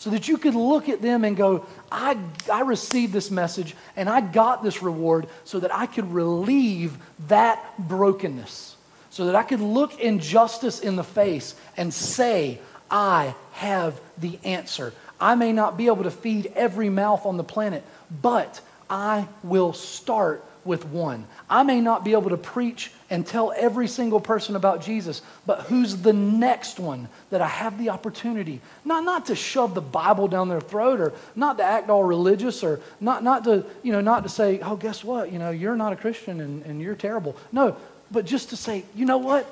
So 0.00 0.08
that 0.08 0.28
you 0.28 0.38
could 0.38 0.54
look 0.54 0.88
at 0.88 1.02
them 1.02 1.26
and 1.26 1.36
go, 1.36 1.66
I, 1.92 2.16
I 2.50 2.62
received 2.62 3.12
this 3.12 3.30
message 3.30 3.76
and 3.96 4.08
I 4.08 4.22
got 4.22 4.62
this 4.62 4.82
reward 4.82 5.26
so 5.44 5.60
that 5.60 5.74
I 5.74 5.84
could 5.84 6.10
relieve 6.10 6.96
that 7.28 7.62
brokenness. 7.78 8.76
So 9.10 9.26
that 9.26 9.34
I 9.34 9.42
could 9.42 9.60
look 9.60 10.00
injustice 10.00 10.80
in 10.80 10.96
the 10.96 11.04
face 11.04 11.54
and 11.76 11.92
say, 11.92 12.60
I 12.90 13.34
have 13.52 14.00
the 14.16 14.38
answer. 14.42 14.94
I 15.20 15.34
may 15.34 15.52
not 15.52 15.76
be 15.76 15.88
able 15.88 16.04
to 16.04 16.10
feed 16.10 16.50
every 16.56 16.88
mouth 16.88 17.26
on 17.26 17.36
the 17.36 17.44
planet, 17.44 17.84
but 18.22 18.62
I 18.88 19.28
will 19.42 19.74
start 19.74 20.42
with 20.64 20.86
one. 20.86 21.26
I 21.48 21.62
may 21.62 21.80
not 21.80 22.04
be 22.04 22.12
able 22.12 22.30
to 22.30 22.36
preach 22.36 22.90
and 23.08 23.26
tell 23.26 23.52
every 23.56 23.88
single 23.88 24.20
person 24.20 24.56
about 24.56 24.82
Jesus, 24.82 25.22
but 25.46 25.62
who's 25.62 25.96
the 25.96 26.12
next 26.12 26.78
one 26.78 27.08
that 27.30 27.40
I 27.40 27.48
have 27.48 27.78
the 27.78 27.90
opportunity, 27.90 28.60
not, 28.84 29.04
not 29.04 29.26
to 29.26 29.34
shove 29.34 29.74
the 29.74 29.80
Bible 29.80 30.28
down 30.28 30.48
their 30.48 30.60
throat 30.60 31.00
or 31.00 31.12
not 31.34 31.58
to 31.58 31.64
act 31.64 31.90
all 31.90 32.04
religious 32.04 32.62
or 32.62 32.80
not, 33.00 33.24
not 33.24 33.44
to, 33.44 33.64
you 33.82 33.92
know, 33.92 34.00
not 34.00 34.22
to 34.22 34.28
say, 34.28 34.60
oh, 34.60 34.76
guess 34.76 35.02
what, 35.02 35.32
you 35.32 35.38
know, 35.38 35.50
you're 35.50 35.76
not 35.76 35.92
a 35.92 35.96
Christian 35.96 36.40
and, 36.40 36.64
and 36.64 36.80
you're 36.80 36.94
terrible. 36.94 37.36
No, 37.52 37.76
but 38.10 38.24
just 38.24 38.50
to 38.50 38.56
say, 38.56 38.84
you 38.94 39.06
know 39.06 39.18
what? 39.18 39.46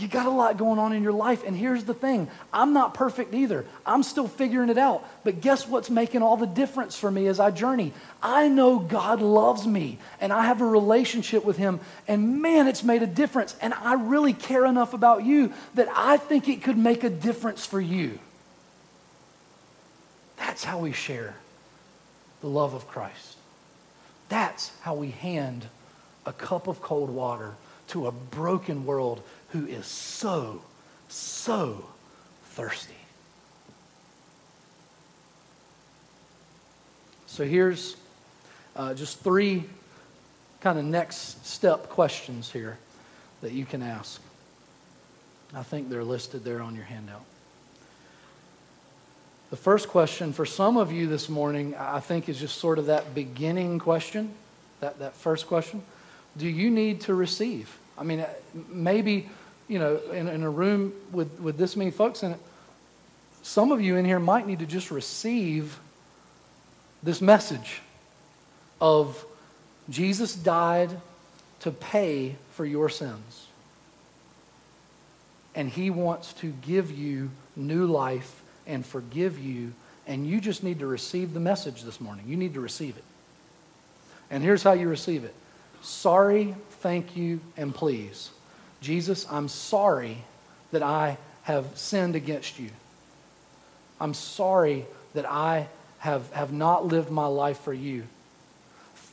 You 0.00 0.08
got 0.08 0.24
a 0.24 0.30
lot 0.30 0.56
going 0.56 0.78
on 0.78 0.94
in 0.94 1.02
your 1.02 1.12
life. 1.12 1.44
And 1.44 1.54
here's 1.54 1.84
the 1.84 1.92
thing 1.92 2.28
I'm 2.52 2.72
not 2.72 2.94
perfect 2.94 3.34
either. 3.34 3.66
I'm 3.84 4.02
still 4.02 4.28
figuring 4.28 4.70
it 4.70 4.78
out. 4.78 5.06
But 5.24 5.40
guess 5.40 5.68
what's 5.68 5.90
making 5.90 6.22
all 6.22 6.36
the 6.36 6.46
difference 6.46 6.98
for 6.98 7.10
me 7.10 7.26
as 7.26 7.38
I 7.38 7.50
journey? 7.50 7.92
I 8.22 8.48
know 8.48 8.78
God 8.78 9.20
loves 9.20 9.66
me 9.66 9.98
and 10.20 10.32
I 10.32 10.46
have 10.46 10.62
a 10.62 10.66
relationship 10.66 11.44
with 11.44 11.58
Him. 11.58 11.80
And 12.08 12.40
man, 12.40 12.66
it's 12.66 12.82
made 12.82 13.02
a 13.02 13.06
difference. 13.06 13.54
And 13.60 13.74
I 13.74 13.94
really 13.94 14.32
care 14.32 14.64
enough 14.64 14.94
about 14.94 15.24
you 15.24 15.52
that 15.74 15.88
I 15.94 16.16
think 16.16 16.48
it 16.48 16.62
could 16.62 16.78
make 16.78 17.04
a 17.04 17.10
difference 17.10 17.66
for 17.66 17.80
you. 17.80 18.18
That's 20.38 20.64
how 20.64 20.78
we 20.78 20.92
share 20.92 21.34
the 22.40 22.48
love 22.48 22.72
of 22.72 22.88
Christ. 22.88 23.36
That's 24.30 24.72
how 24.80 24.94
we 24.94 25.10
hand 25.10 25.66
a 26.24 26.32
cup 26.32 26.68
of 26.68 26.80
cold 26.80 27.10
water 27.10 27.54
to 27.88 28.06
a 28.06 28.12
broken 28.12 28.86
world 28.86 29.22
who 29.52 29.66
is 29.66 29.86
so, 29.86 30.62
so 31.08 31.84
thirsty. 32.44 32.94
So 37.26 37.44
here's 37.44 37.96
uh, 38.76 38.94
just 38.94 39.20
three 39.20 39.64
kind 40.60 40.78
of 40.78 40.84
next 40.84 41.46
step 41.46 41.88
questions 41.88 42.50
here 42.50 42.76
that 43.40 43.52
you 43.52 43.64
can 43.64 43.82
ask. 43.82 44.20
I 45.54 45.62
think 45.62 45.88
they're 45.88 46.04
listed 46.04 46.44
there 46.44 46.60
on 46.60 46.76
your 46.76 46.84
handout. 46.84 47.24
The 49.50 49.56
first 49.56 49.88
question 49.88 50.32
for 50.32 50.46
some 50.46 50.76
of 50.76 50.92
you 50.92 51.08
this 51.08 51.28
morning, 51.28 51.74
I 51.74 51.98
think, 51.98 52.28
is 52.28 52.38
just 52.38 52.58
sort 52.58 52.78
of 52.78 52.86
that 52.86 53.14
beginning 53.16 53.80
question, 53.80 54.32
that, 54.78 55.00
that 55.00 55.14
first 55.14 55.48
question. 55.48 55.82
Do 56.36 56.48
you 56.48 56.70
need 56.70 57.00
to 57.02 57.14
receive? 57.14 57.76
I 57.98 58.04
mean, 58.04 58.24
maybe 58.68 59.28
you 59.70 59.78
know, 59.78 59.98
in, 60.12 60.26
in 60.26 60.42
a 60.42 60.50
room 60.50 60.92
with, 61.12 61.38
with 61.38 61.56
this 61.56 61.76
many 61.76 61.92
folks 61.92 62.24
in 62.24 62.32
it, 62.32 62.40
some 63.42 63.70
of 63.70 63.80
you 63.80 63.96
in 63.96 64.04
here 64.04 64.18
might 64.18 64.46
need 64.46 64.58
to 64.58 64.66
just 64.66 64.90
receive 64.90 65.78
this 67.04 67.20
message 67.20 67.80
of 68.80 69.24
Jesus 69.88 70.34
died 70.34 70.90
to 71.60 71.70
pay 71.70 72.34
for 72.54 72.64
your 72.64 72.88
sins. 72.88 73.46
And 75.54 75.68
he 75.68 75.88
wants 75.90 76.32
to 76.34 76.52
give 76.62 76.90
you 76.90 77.30
new 77.54 77.86
life 77.86 78.42
and 78.66 78.84
forgive 78.84 79.38
you. 79.38 79.72
And 80.06 80.26
you 80.26 80.40
just 80.40 80.64
need 80.64 80.80
to 80.80 80.86
receive 80.86 81.32
the 81.32 81.40
message 81.40 81.82
this 81.82 82.00
morning. 82.00 82.24
You 82.26 82.36
need 82.36 82.54
to 82.54 82.60
receive 82.60 82.96
it. 82.96 83.04
And 84.30 84.42
here's 84.42 84.64
how 84.64 84.72
you 84.72 84.88
receive 84.88 85.22
it 85.22 85.34
sorry, 85.80 86.56
thank 86.82 87.16
you, 87.16 87.40
and 87.56 87.72
please. 87.72 88.30
Jesus, 88.80 89.26
I'm 89.30 89.48
sorry 89.48 90.18
that 90.72 90.82
I 90.82 91.18
have 91.42 91.66
sinned 91.74 92.16
against 92.16 92.58
you. 92.58 92.70
I'm 94.00 94.14
sorry 94.14 94.86
that 95.14 95.26
I 95.26 95.68
have, 95.98 96.30
have 96.32 96.52
not 96.52 96.86
lived 96.86 97.10
my 97.10 97.26
life 97.26 97.60
for 97.60 97.74
you. 97.74 98.04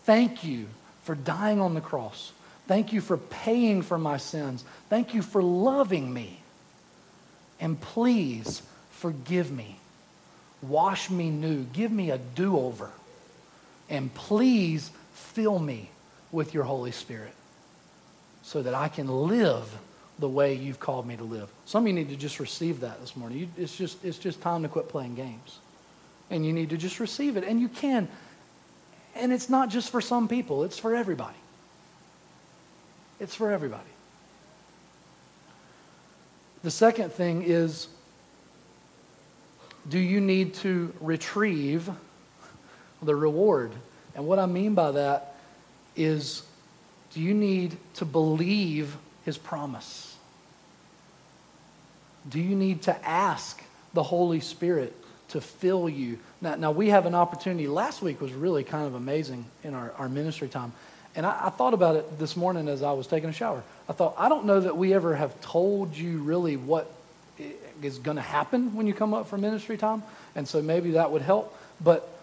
Thank 0.06 0.43
you 0.43 0.67
for 1.03 1.15
dying 1.15 1.60
on 1.60 1.73
the 1.73 1.82
cross. 1.82 2.32
Thank 2.67 2.93
you 2.93 3.01
for 3.01 3.17
paying 3.17 3.82
for 3.82 3.97
my 3.97 4.17
sins. 4.17 4.63
Thank 4.89 5.13
you 5.13 5.21
for 5.21 5.43
loving 5.43 6.13
me. 6.13 6.39
And 7.60 7.80
please 7.80 8.62
forgive 8.91 9.51
me. 9.51 9.80
Wash 10.62 11.10
me 11.10 11.30
new. 11.30 11.63
Give 11.63 11.91
me 11.91 12.12
a 12.12 12.17
do 12.17 12.58
over. 12.58 12.91
And 13.89 14.13
please 14.13 14.91
fill 15.13 15.60
me 15.60 15.89
with 16.32 16.53
your 16.53 16.63
Holy 16.63 16.91
Spirit 16.91 17.34
so 18.47 18.62
that 18.62 18.73
I 18.73 18.88
can 18.88 19.10
live 19.10 19.69
the 20.19 20.29
way 20.29 20.53
you've 20.53 20.79
called 20.79 21.05
me 21.05 21.17
to 21.17 21.23
live. 21.25 21.49
Some 21.65 21.83
of 21.83 21.88
you 21.88 21.93
need 21.93 22.07
to 22.07 22.15
just 22.15 22.39
receive 22.39 22.79
that 22.79 23.01
this 23.01 23.13
morning. 23.13 23.39
You, 23.39 23.49
it's, 23.57 23.75
just, 23.75 24.05
it's 24.05 24.17
just 24.17 24.39
time 24.39 24.63
to 24.63 24.69
quit 24.69 24.88
playing 24.88 25.15
games. 25.15 25.60
And 26.29 26.45
you 26.45 26.53
need 26.53 26.69
to 26.69 26.77
just 26.77 27.01
receive 27.01 27.36
it. 27.36 27.43
And 27.43 27.60
you 27.60 27.67
can. 27.67 28.07
And 29.15 29.33
it's 29.33 29.49
not 29.49 29.67
just 29.67 29.89
for 29.89 29.99
some 29.99 30.29
people, 30.29 30.63
it's 30.63 30.79
for 30.79 30.95
everybody. 30.95 31.36
It's 33.19 33.36
for 33.36 33.51
everybody. 33.51 33.83
The 36.63 36.71
second 36.71 37.12
thing 37.12 37.43
is 37.43 37.89
do 39.89 39.99
you 39.99 40.21
need 40.21 40.53
to 40.55 40.93
retrieve 41.01 41.89
the 43.01 43.13
reward. 43.13 43.73
And 44.15 44.25
what 44.25 44.39
I 44.39 44.45
mean 44.45 44.73
by 44.73 44.91
that 44.91 45.36
is 45.97 46.43
you 47.21 47.34
need 47.34 47.77
to 47.95 48.06
believe 48.06 48.95
his 49.25 49.38
promise? 49.38 50.15
Do 52.30 52.39
you 52.39 52.56
need 52.56 52.84
to 52.84 53.08
ask 53.08 53.62
the 53.93 54.03
Holy 54.03 54.39
Spirit 54.39 54.95
to 55.30 55.41
fill 55.41 55.88
you? 55.88 56.19
Now, 56.41 56.56
now 56.56 56.71
we 56.71 56.89
have 56.89 57.06
an 57.06 57.15
opportunity. 57.15 57.67
Last 57.67 58.01
week 58.01 58.21
was 58.21 58.34
really 58.34 58.63
kind 58.63 58.86
of 58.86 58.95
amazing 58.95 59.45
in 59.63 59.73
our, 59.73 59.91
our 59.97 60.10
ministry 60.10 60.49
time. 60.49 60.73
And 61.15 61.25
I, 61.25 61.47
I 61.47 61.49
thought 61.49 61.73
about 61.73 61.95
it 61.95 62.19
this 62.19 62.36
morning 62.36 62.67
as 62.67 62.84
I 62.84 62.91
was 62.91 63.08
taking 63.08 63.30
a 63.30 63.34
shower. 63.34 63.63
I 63.89 63.93
thought, 63.93 64.15
I 64.17 64.30
don't 64.30 64.45
know 64.45 64.60
that 64.60 64.77
we 64.77 64.93
ever 64.93 65.15
have 65.15 65.39
told 65.41 65.95
you 65.95 66.19
really 66.19 66.58
what 66.58 66.91
is 67.82 67.99
going 67.99 68.17
to 68.17 68.23
happen 68.23 68.75
when 68.75 68.88
you 68.88 68.93
come 68.93 69.13
up 69.13 69.27
for 69.27 69.38
ministry 69.38 69.77
time. 69.77 70.03
And 70.36 70.47
so 70.47 70.62
maybe 70.62 70.91
that 70.91 71.12
would 71.12 71.21
help. 71.21 71.58
But 71.82 72.16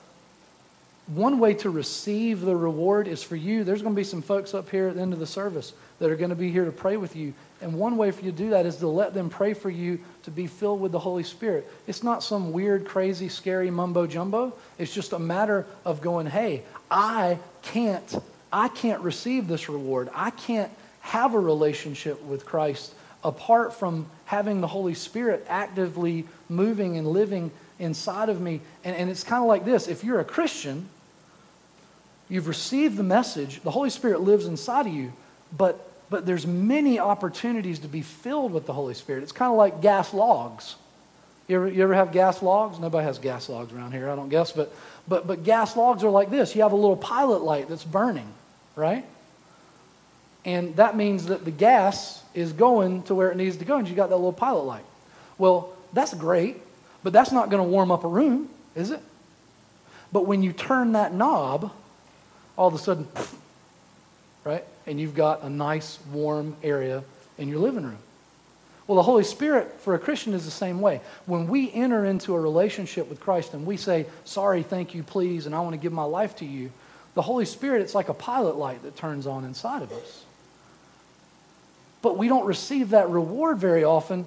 one 1.06 1.38
way 1.38 1.54
to 1.54 1.70
receive 1.70 2.40
the 2.40 2.56
reward 2.56 3.08
is 3.08 3.22
for 3.22 3.36
you. 3.36 3.62
There's 3.62 3.82
going 3.82 3.94
to 3.94 3.98
be 3.98 4.04
some 4.04 4.22
folks 4.22 4.54
up 4.54 4.70
here 4.70 4.88
at 4.88 4.94
the 4.94 5.02
end 5.02 5.12
of 5.12 5.18
the 5.18 5.26
service 5.26 5.74
that 5.98 6.10
are 6.10 6.16
going 6.16 6.30
to 6.30 6.36
be 6.36 6.50
here 6.50 6.64
to 6.64 6.72
pray 6.72 6.96
with 6.96 7.14
you. 7.14 7.34
And 7.60 7.74
one 7.74 7.96
way 7.96 8.10
for 8.10 8.24
you 8.24 8.30
to 8.30 8.36
do 8.36 8.50
that 8.50 8.66
is 8.66 8.76
to 8.76 8.88
let 8.88 9.12
them 9.12 9.28
pray 9.28 9.54
for 9.54 9.70
you 9.70 10.00
to 10.22 10.30
be 10.30 10.46
filled 10.46 10.80
with 10.80 10.92
the 10.92 10.98
Holy 10.98 11.22
Spirit. 11.22 11.70
It's 11.86 12.02
not 12.02 12.22
some 12.22 12.52
weird, 12.52 12.86
crazy, 12.86 13.28
scary 13.28 13.70
mumbo 13.70 14.06
jumbo. 14.06 14.54
It's 14.78 14.94
just 14.94 15.12
a 15.12 15.18
matter 15.18 15.66
of 15.84 16.00
going, 16.00 16.26
hey, 16.26 16.62
I 16.90 17.38
can't, 17.62 18.16
I 18.52 18.68
can't 18.68 19.02
receive 19.02 19.46
this 19.46 19.68
reward. 19.68 20.08
I 20.14 20.30
can't 20.30 20.72
have 21.00 21.34
a 21.34 21.40
relationship 21.40 22.22
with 22.22 22.46
Christ 22.46 22.94
apart 23.22 23.74
from 23.74 24.06
having 24.26 24.60
the 24.60 24.66
Holy 24.66 24.94
Spirit 24.94 25.44
actively 25.48 26.26
moving 26.48 26.96
and 26.96 27.06
living 27.06 27.50
inside 27.78 28.28
of 28.28 28.40
me. 28.40 28.60
And, 28.84 28.96
and 28.96 29.10
it's 29.10 29.24
kind 29.24 29.42
of 29.42 29.48
like 29.48 29.64
this 29.64 29.88
if 29.88 30.04
you're 30.04 30.20
a 30.20 30.24
Christian, 30.24 30.88
you've 32.28 32.48
received 32.48 32.96
the 32.96 33.02
message, 33.02 33.60
the 33.62 33.70
Holy 33.70 33.90
Spirit 33.90 34.20
lives 34.20 34.46
inside 34.46 34.86
of 34.86 34.92
you, 34.92 35.12
but, 35.56 35.90
but 36.10 36.26
there's 36.26 36.46
many 36.46 36.98
opportunities 36.98 37.80
to 37.80 37.88
be 37.88 38.02
filled 38.02 38.52
with 38.52 38.66
the 38.66 38.72
Holy 38.72 38.94
Spirit. 38.94 39.22
It's 39.22 39.32
kind 39.32 39.50
of 39.50 39.58
like 39.58 39.80
gas 39.80 40.14
logs. 40.14 40.76
You 41.48 41.56
ever, 41.56 41.68
you 41.68 41.82
ever 41.82 41.94
have 41.94 42.12
gas 42.12 42.42
logs? 42.42 42.78
Nobody 42.78 43.04
has 43.04 43.18
gas 43.18 43.48
logs 43.48 43.72
around 43.72 43.92
here, 43.92 44.08
I 44.08 44.16
don't 44.16 44.30
guess, 44.30 44.52
but, 44.52 44.74
but, 45.06 45.26
but 45.26 45.44
gas 45.44 45.76
logs 45.76 46.02
are 46.02 46.10
like 46.10 46.30
this. 46.30 46.56
You 46.56 46.62
have 46.62 46.72
a 46.72 46.76
little 46.76 46.96
pilot 46.96 47.42
light 47.42 47.68
that's 47.68 47.84
burning, 47.84 48.28
right? 48.76 49.04
And 50.44 50.76
that 50.76 50.96
means 50.96 51.26
that 51.26 51.44
the 51.44 51.50
gas 51.50 52.22
is 52.34 52.52
going 52.52 53.02
to 53.04 53.14
where 53.14 53.30
it 53.30 53.36
needs 53.36 53.56
to 53.58 53.64
go, 53.64 53.76
and 53.76 53.88
you 53.88 53.94
got 53.94 54.08
that 54.08 54.16
little 54.16 54.32
pilot 54.32 54.62
light. 54.62 54.84
Well, 55.38 55.74
that's 55.92 56.14
great, 56.14 56.56
but 57.02 57.12
that's 57.12 57.32
not 57.32 57.50
going 57.50 57.62
to 57.62 57.68
warm 57.68 57.90
up 57.90 58.04
a 58.04 58.08
room, 58.08 58.48
is 58.74 58.90
it? 58.90 59.00
But 60.12 60.26
when 60.26 60.42
you 60.42 60.52
turn 60.52 60.92
that 60.92 61.12
knob, 61.14 61.72
all 62.56 62.68
of 62.68 62.74
a 62.74 62.78
sudden, 62.78 63.08
right? 64.44 64.64
And 64.86 65.00
you've 65.00 65.14
got 65.14 65.42
a 65.42 65.50
nice, 65.50 65.98
warm 66.12 66.56
area 66.62 67.02
in 67.38 67.48
your 67.48 67.58
living 67.58 67.84
room. 67.84 67.98
Well, 68.86 68.96
the 68.96 69.02
Holy 69.02 69.24
Spirit 69.24 69.80
for 69.80 69.94
a 69.94 69.98
Christian 69.98 70.34
is 70.34 70.44
the 70.44 70.50
same 70.50 70.80
way. 70.80 71.00
When 71.24 71.46
we 71.46 71.72
enter 71.72 72.04
into 72.04 72.34
a 72.34 72.40
relationship 72.40 73.08
with 73.08 73.18
Christ 73.18 73.54
and 73.54 73.64
we 73.64 73.78
say, 73.78 74.06
sorry, 74.24 74.62
thank 74.62 74.94
you, 74.94 75.02
please, 75.02 75.46
and 75.46 75.54
I 75.54 75.60
want 75.60 75.72
to 75.72 75.78
give 75.78 75.92
my 75.92 76.04
life 76.04 76.36
to 76.36 76.44
you, 76.44 76.70
the 77.14 77.22
Holy 77.22 77.46
Spirit, 77.46 77.80
it's 77.80 77.94
like 77.94 78.10
a 78.10 78.14
pilot 78.14 78.56
light 78.56 78.82
that 78.82 78.96
turns 78.96 79.26
on 79.26 79.44
inside 79.44 79.82
of 79.82 79.92
us 79.92 80.24
but 82.04 82.18
we 82.18 82.28
don't 82.28 82.44
receive 82.44 82.90
that 82.90 83.08
reward 83.08 83.56
very 83.56 83.82
often. 83.82 84.26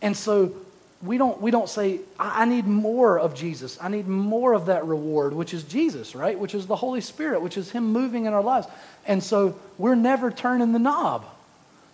And 0.00 0.16
so 0.16 0.54
we 1.02 1.18
don't, 1.18 1.40
we 1.40 1.50
don't 1.50 1.68
say, 1.68 2.00
I, 2.18 2.42
I 2.42 2.44
need 2.44 2.66
more 2.66 3.18
of 3.18 3.34
Jesus. 3.34 3.78
I 3.80 3.88
need 3.88 4.06
more 4.06 4.52
of 4.52 4.66
that 4.66 4.86
reward, 4.86 5.34
which 5.34 5.52
is 5.52 5.64
Jesus, 5.64 6.14
right? 6.14 6.38
Which 6.38 6.54
is 6.54 6.66
the 6.66 6.76
Holy 6.76 7.00
Spirit, 7.00 7.42
which 7.42 7.56
is 7.56 7.70
Him 7.70 7.92
moving 7.92 8.26
in 8.26 8.32
our 8.32 8.42
lives. 8.42 8.66
And 9.06 9.22
so 9.22 9.58
we're 9.78 9.96
never 9.96 10.30
turning 10.30 10.72
the 10.72 10.78
knob. 10.78 11.26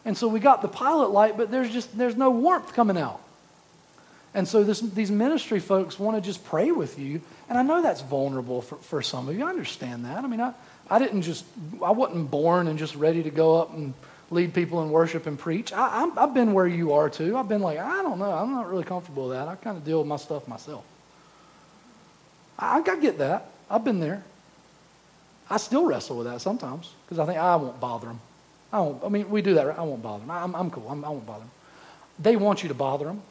And 0.04 0.16
so 0.16 0.28
we 0.28 0.40
got 0.40 0.62
the 0.62 0.68
pilot 0.68 1.10
light, 1.10 1.36
but 1.36 1.50
there's 1.50 1.70
just 1.70 1.96
there's 1.96 2.16
no 2.16 2.30
warmth 2.30 2.72
coming 2.74 2.96
out. 2.96 3.20
And 4.34 4.46
so 4.46 4.62
this, 4.62 4.80
these 4.80 5.10
ministry 5.10 5.58
folks 5.58 5.98
want 5.98 6.16
to 6.16 6.20
just 6.20 6.44
pray 6.44 6.70
with 6.70 6.98
you. 6.98 7.20
And 7.48 7.58
I 7.58 7.62
know 7.62 7.82
that's 7.82 8.02
vulnerable 8.02 8.62
for, 8.62 8.76
for 8.76 9.02
some 9.02 9.28
of 9.28 9.36
you. 9.36 9.44
I 9.44 9.48
understand 9.48 10.04
that. 10.04 10.22
I 10.22 10.26
mean, 10.26 10.40
I, 10.40 10.52
I 10.90 10.98
didn't 10.98 11.22
just, 11.22 11.44
I 11.82 11.90
wasn't 11.90 12.30
born 12.30 12.68
and 12.68 12.78
just 12.78 12.94
ready 12.94 13.22
to 13.22 13.30
go 13.30 13.56
up 13.56 13.72
and 13.72 13.94
lead 14.30 14.52
people 14.52 14.82
in 14.82 14.90
worship 14.90 15.26
and 15.26 15.38
preach. 15.38 15.72
I, 15.72 16.06
have 16.16 16.34
been 16.34 16.52
where 16.52 16.66
you 16.66 16.92
are 16.92 17.08
too. 17.08 17.36
I've 17.36 17.48
been 17.48 17.62
like, 17.62 17.78
I 17.78 18.02
don't 18.02 18.18
know. 18.18 18.30
I'm 18.30 18.52
not 18.52 18.68
really 18.68 18.84
comfortable 18.84 19.28
with 19.28 19.36
that. 19.36 19.48
I 19.48 19.54
kind 19.56 19.76
of 19.76 19.84
deal 19.84 19.98
with 19.98 20.06
my 20.06 20.16
stuff 20.16 20.46
myself. 20.46 20.84
I, 22.58 22.78
I 22.80 22.96
get 22.96 23.18
that. 23.18 23.50
I've 23.70 23.84
been 23.84 24.00
there. 24.00 24.22
I 25.50 25.56
still 25.56 25.86
wrestle 25.86 26.18
with 26.18 26.26
that 26.26 26.40
sometimes 26.40 26.92
because 27.04 27.18
I 27.18 27.24
think 27.24 27.38
I 27.38 27.56
won't 27.56 27.80
bother 27.80 28.08
them. 28.08 28.20
I 28.72 28.80
won't. 28.80 29.02
I 29.02 29.08
mean, 29.08 29.30
we 29.30 29.40
do 29.40 29.54
that. 29.54 29.66
Right? 29.66 29.78
I 29.78 29.82
won't 29.82 30.02
bother 30.02 30.20
them. 30.20 30.30
I'm, 30.30 30.54
I'm 30.54 30.70
cool. 30.70 30.86
I'm, 30.88 31.04
I 31.04 31.08
not 31.08 31.26
bother 31.26 31.40
them. 31.40 31.50
They 32.18 32.36
want 32.36 32.62
you 32.62 32.68
to 32.68 32.74
bother 32.74 33.06
them, 33.06 33.22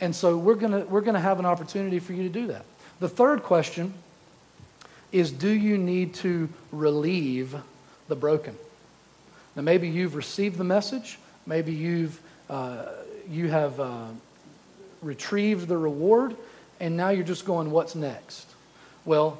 and 0.00 0.14
so 0.14 0.36
we're 0.36 0.54
gonna 0.54 0.80
we're 0.80 1.00
gonna 1.00 1.20
have 1.20 1.40
an 1.40 1.46
opportunity 1.46 1.98
for 1.98 2.12
you 2.12 2.22
to 2.24 2.28
do 2.28 2.46
that. 2.48 2.64
The 3.00 3.08
third 3.08 3.42
question 3.42 3.92
is: 5.10 5.32
Do 5.32 5.48
you 5.48 5.78
need 5.78 6.14
to 6.16 6.48
relieve 6.70 7.56
the 8.06 8.14
broken? 8.14 8.56
Now, 9.54 9.62
maybe 9.62 9.88
you've 9.88 10.14
received 10.14 10.58
the 10.58 10.64
message. 10.64 11.18
Maybe 11.46 11.72
you've, 11.72 12.20
uh, 12.48 12.86
you 13.28 13.48
have 13.48 13.78
uh, 13.78 14.06
retrieved 15.02 15.68
the 15.68 15.76
reward, 15.76 16.36
and 16.80 16.96
now 16.96 17.10
you're 17.10 17.24
just 17.24 17.44
going, 17.44 17.70
what's 17.70 17.94
next? 17.94 18.48
Well, 19.04 19.38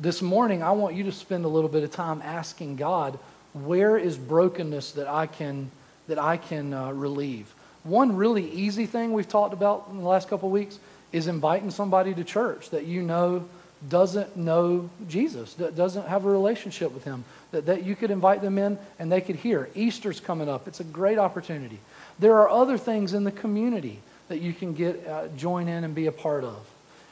this 0.00 0.22
morning, 0.22 0.62
I 0.62 0.72
want 0.72 0.96
you 0.96 1.04
to 1.04 1.12
spend 1.12 1.44
a 1.44 1.48
little 1.48 1.68
bit 1.68 1.84
of 1.84 1.92
time 1.92 2.22
asking 2.22 2.76
God, 2.76 3.18
where 3.52 3.96
is 3.96 4.16
brokenness 4.16 4.92
that 4.92 5.06
I 5.06 5.26
can, 5.26 5.70
that 6.08 6.18
I 6.18 6.38
can 6.38 6.74
uh, 6.74 6.90
relieve? 6.92 7.54
One 7.84 8.16
really 8.16 8.50
easy 8.50 8.86
thing 8.86 9.12
we've 9.12 9.28
talked 9.28 9.52
about 9.52 9.88
in 9.90 9.98
the 9.98 10.08
last 10.08 10.28
couple 10.28 10.48
of 10.48 10.52
weeks 10.52 10.78
is 11.12 11.26
inviting 11.26 11.70
somebody 11.70 12.14
to 12.14 12.24
church 12.24 12.70
that 12.70 12.86
you 12.86 13.02
know 13.02 13.48
doesn't 13.88 14.36
know 14.36 14.88
Jesus, 15.08 15.54
doesn't 15.54 16.06
have 16.06 16.24
a 16.24 16.30
relationship 16.30 16.92
with 16.92 17.04
him, 17.04 17.24
that, 17.50 17.66
that 17.66 17.84
you 17.84 17.96
could 17.96 18.10
invite 18.10 18.42
them 18.42 18.58
in 18.58 18.78
and 18.98 19.10
they 19.10 19.20
could 19.20 19.36
hear. 19.36 19.68
Easter's 19.74 20.20
coming 20.20 20.48
up. 20.48 20.68
It's 20.68 20.80
a 20.80 20.84
great 20.84 21.18
opportunity. 21.18 21.80
There 22.18 22.36
are 22.38 22.48
other 22.48 22.78
things 22.78 23.14
in 23.14 23.24
the 23.24 23.32
community 23.32 23.98
that 24.28 24.40
you 24.40 24.52
can 24.52 24.74
get 24.74 25.06
uh, 25.06 25.28
join 25.36 25.68
in 25.68 25.84
and 25.84 25.94
be 25.94 26.06
a 26.06 26.12
part 26.12 26.44
of. 26.44 26.66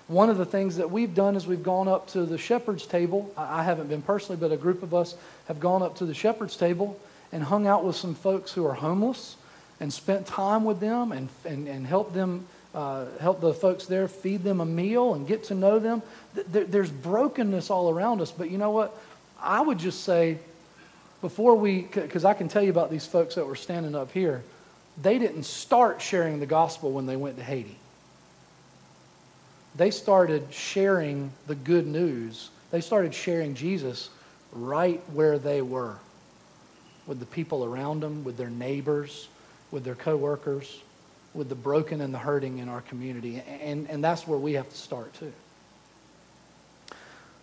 One 0.09 0.29
of 0.29 0.39
the 0.39 0.45
things 0.45 0.77
that 0.77 0.91
we've 0.91 1.15
done 1.15 1.37
is 1.37 1.47
we've 1.47 1.63
gone 1.63 1.87
up 1.87 2.09
to 2.09 2.25
the 2.25 2.39
shepherd's 2.39 2.87
table. 2.87 3.33
I, 3.37 3.61
I 3.61 3.63
haven't 3.63 3.89
been 3.89 4.03
personally, 4.03 4.41
but 4.41 4.53
a 4.53 4.57
group 4.57 4.83
of 4.83 4.95
us 4.95 5.15
have 5.49 5.61
gone 5.61 5.83
up 5.83 5.97
to 5.97 6.07
the 6.07 6.15
shepherd's 6.15 6.57
table 6.57 6.99
and 7.33 7.43
hung 7.43 7.67
out 7.67 7.85
with 7.85 7.97
some 7.97 8.15
folks 8.15 8.53
who 8.53 8.67
are 8.67 8.75
homeless 8.75 9.37
and 9.79 9.93
spent 9.93 10.27
time 10.27 10.65
with 10.65 10.81
them 10.81 11.13
and, 11.13 11.29
and, 11.45 11.69
and 11.69 11.87
helped 11.87 12.13
them 12.13 12.47
uh, 12.75 13.07
help 13.21 13.41
the 13.41 13.53
folks 13.53 13.87
there 13.87 14.07
feed 14.07 14.45
them 14.45 14.61
a 14.61 14.65
meal 14.65 15.15
and 15.15 15.27
get 15.27 15.45
to 15.45 15.55
know 15.55 15.79
them. 15.79 16.03
There's 16.35 16.91
brokenness 16.91 17.71
all 17.71 17.91
around 17.91 18.21
us, 18.21 18.31
but 18.31 18.51
you 18.51 18.59
know 18.59 18.71
what? 18.71 18.97
I 19.43 19.61
would 19.61 19.79
just 19.79 20.05
say, 20.05 20.39
before 21.21 21.57
we, 21.57 21.83
because 21.83 22.25
I 22.25 22.35
can 22.35 22.49
tell 22.49 22.63
you 22.63 22.71
about 22.71 22.91
these 22.91 23.07
folks 23.07 23.35
that 23.35 23.47
were 23.47 23.57
standing 23.57 23.95
up 23.95 24.13
here, 24.13 24.43
they 25.03 25.19
didn't 25.19 25.45
start 25.45 26.01
sharing 26.01 26.41
the 26.41 26.47
gospel 26.47 26.93
when 26.93 27.07
they 27.07 27.17
went 27.17 27.37
to 27.39 27.43
Haiti. 27.43 27.77
They 29.77 29.91
started 29.91 30.53
sharing 30.53 31.33
the 31.47 31.55
good 31.55 31.87
news. 31.87 32.51
They 32.71 32.81
started 32.81 33.15
sharing 33.15 33.55
Jesus 33.55 34.11
right 34.53 35.03
where 35.13 35.39
they 35.39 35.63
were 35.63 35.97
with 37.07 37.19
the 37.19 37.27
people 37.27 37.65
around 37.65 38.01
them, 38.01 38.25
with 38.25 38.37
their 38.37 38.51
neighbors, 38.51 39.29
with 39.71 39.85
their 39.85 39.95
coworkers 39.95 40.81
with 41.35 41.49
the 41.49 41.55
broken 41.55 42.01
and 42.01 42.13
the 42.13 42.19
hurting 42.19 42.59
in 42.59 42.69
our 42.69 42.81
community. 42.83 43.43
And, 43.63 43.89
and 43.89 44.03
that's 44.03 44.27
where 44.27 44.39
we 44.39 44.55
have 44.55 44.69
to 44.69 44.77
start 44.77 45.15
too. 45.15 45.33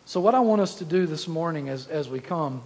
So, 0.05 0.19
what 0.19 0.35
I 0.35 0.39
want 0.39 0.61
us 0.61 0.75
to 0.75 0.85
do 0.85 1.05
this 1.05 1.27
morning 1.27 1.69
as, 1.69 1.87
as 1.87 2.09
we 2.09 2.19
come 2.19 2.61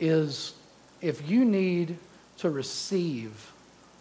is 0.00 0.52
if 1.00 1.28
you 1.28 1.44
need 1.44 1.96
to 2.38 2.50
receive 2.50 3.50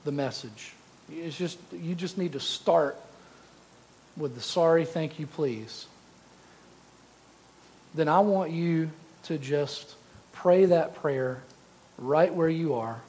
the 0.04 0.12
message, 0.12 0.74
it's 1.10 1.38
just, 1.38 1.58
you 1.72 1.96
just 1.96 2.18
need 2.18 2.34
to 2.34 2.40
start 2.40 2.98
with 4.18 4.36
the 4.36 4.42
sorry, 4.42 4.84
thank 4.84 5.20
you, 5.20 5.28
please. 5.28 5.86
Then 7.96 8.08
I 8.10 8.20
want 8.20 8.52
you 8.52 8.90
to 9.24 9.38
just 9.38 9.96
pray 10.34 10.66
that 10.66 10.96
prayer 10.96 11.42
right 11.98 12.34
where 12.34 12.50
you 12.50 12.76
are 12.76 13.02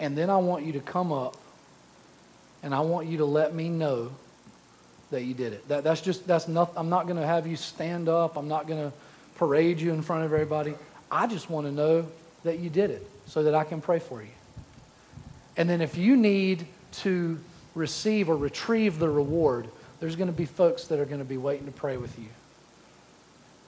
and 0.00 0.16
then 0.16 0.30
I 0.30 0.36
want 0.36 0.64
you 0.64 0.72
to 0.72 0.80
come 0.80 1.12
up 1.12 1.36
and 2.62 2.74
I 2.74 2.80
want 2.80 3.08
you 3.08 3.18
to 3.18 3.24
let 3.24 3.54
me 3.54 3.68
know 3.68 4.10
that 5.10 5.22
you 5.22 5.34
did 5.34 5.52
it. 5.52 5.66
That, 5.68 5.84
that's 5.84 6.00
just, 6.00 6.26
that's 6.26 6.48
nothing. 6.48 6.74
I'm 6.76 6.88
not 6.88 7.06
going 7.06 7.18
to 7.18 7.26
have 7.26 7.46
you 7.46 7.56
stand 7.56 8.08
up. 8.08 8.36
I'm 8.36 8.48
not 8.48 8.66
going 8.66 8.90
to 8.90 8.96
parade 9.36 9.80
you 9.80 9.92
in 9.92 10.02
front 10.02 10.24
of 10.24 10.32
everybody. 10.32 10.74
I 11.10 11.26
just 11.26 11.48
want 11.48 11.66
to 11.66 11.72
know 11.72 12.06
that 12.44 12.58
you 12.58 12.68
did 12.68 12.90
it 12.90 13.08
so 13.26 13.44
that 13.44 13.54
I 13.54 13.64
can 13.64 13.80
pray 13.80 13.98
for 13.98 14.22
you. 14.22 14.28
And 15.56 15.68
then 15.68 15.80
if 15.80 15.96
you 15.96 16.16
need 16.16 16.66
to 16.92 17.38
receive 17.74 18.28
or 18.28 18.36
retrieve 18.36 18.98
the 18.98 19.08
reward, 19.08 19.68
there's 20.00 20.16
going 20.16 20.28
to 20.28 20.36
be 20.36 20.46
folks 20.46 20.86
that 20.88 21.00
are 21.00 21.04
going 21.04 21.18
to 21.18 21.24
be 21.24 21.36
waiting 21.36 21.66
to 21.66 21.72
pray 21.72 21.96
with 21.96 22.18
you. 22.18 22.28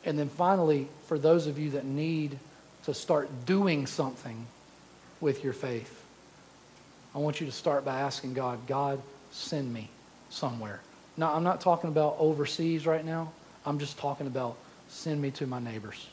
And 0.05 0.19
then 0.19 0.29
finally, 0.29 0.89
for 1.07 1.19
those 1.19 1.47
of 1.47 1.59
you 1.59 1.71
that 1.71 1.85
need 1.85 2.39
to 2.85 2.95
start 2.95 3.29
doing 3.45 3.87
something 3.87 4.47
with 5.21 5.45
your 5.45 5.53
faith, 5.53 6.00
I 7.15 7.19
want 7.19 7.41
you 7.41 7.47
to 7.47 7.53
start 7.53 7.85
by 7.85 8.01
asking 8.01 8.35
God, 8.35 8.67
God, 8.67 9.01
send 9.33 9.73
me 9.73 9.89
somewhere. 10.31 10.81
Now, 11.17 11.35
I'm 11.35 11.43
not 11.43 11.61
talking 11.61 11.89
about 11.89 12.17
overseas 12.19 12.87
right 12.87 13.05
now. 13.05 13.33
I'm 13.67 13.79
just 13.79 13.99
talking 13.99 14.27
about 14.27 14.57
send 14.89 15.21
me 15.21 15.31
to 15.33 15.47
my 15.47 15.59
neighbors. 15.59 16.07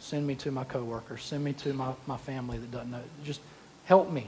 Send 0.00 0.26
me 0.26 0.34
to 0.36 0.50
my 0.50 0.64
coworkers. 0.64 1.22
Send 1.22 1.44
me 1.44 1.52
to 1.54 1.72
my, 1.72 1.92
my 2.06 2.16
family 2.16 2.58
that 2.58 2.70
doesn't 2.70 2.90
know. 2.90 3.00
Just 3.24 3.40
help 3.84 4.10
me 4.10 4.26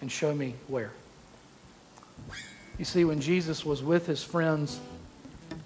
and 0.00 0.10
show 0.10 0.34
me 0.34 0.54
where. 0.68 0.92
You 2.78 2.84
see, 2.84 3.04
when 3.04 3.20
Jesus 3.20 3.64
was 3.64 3.82
with 3.82 4.06
his 4.06 4.22
friends 4.22 4.80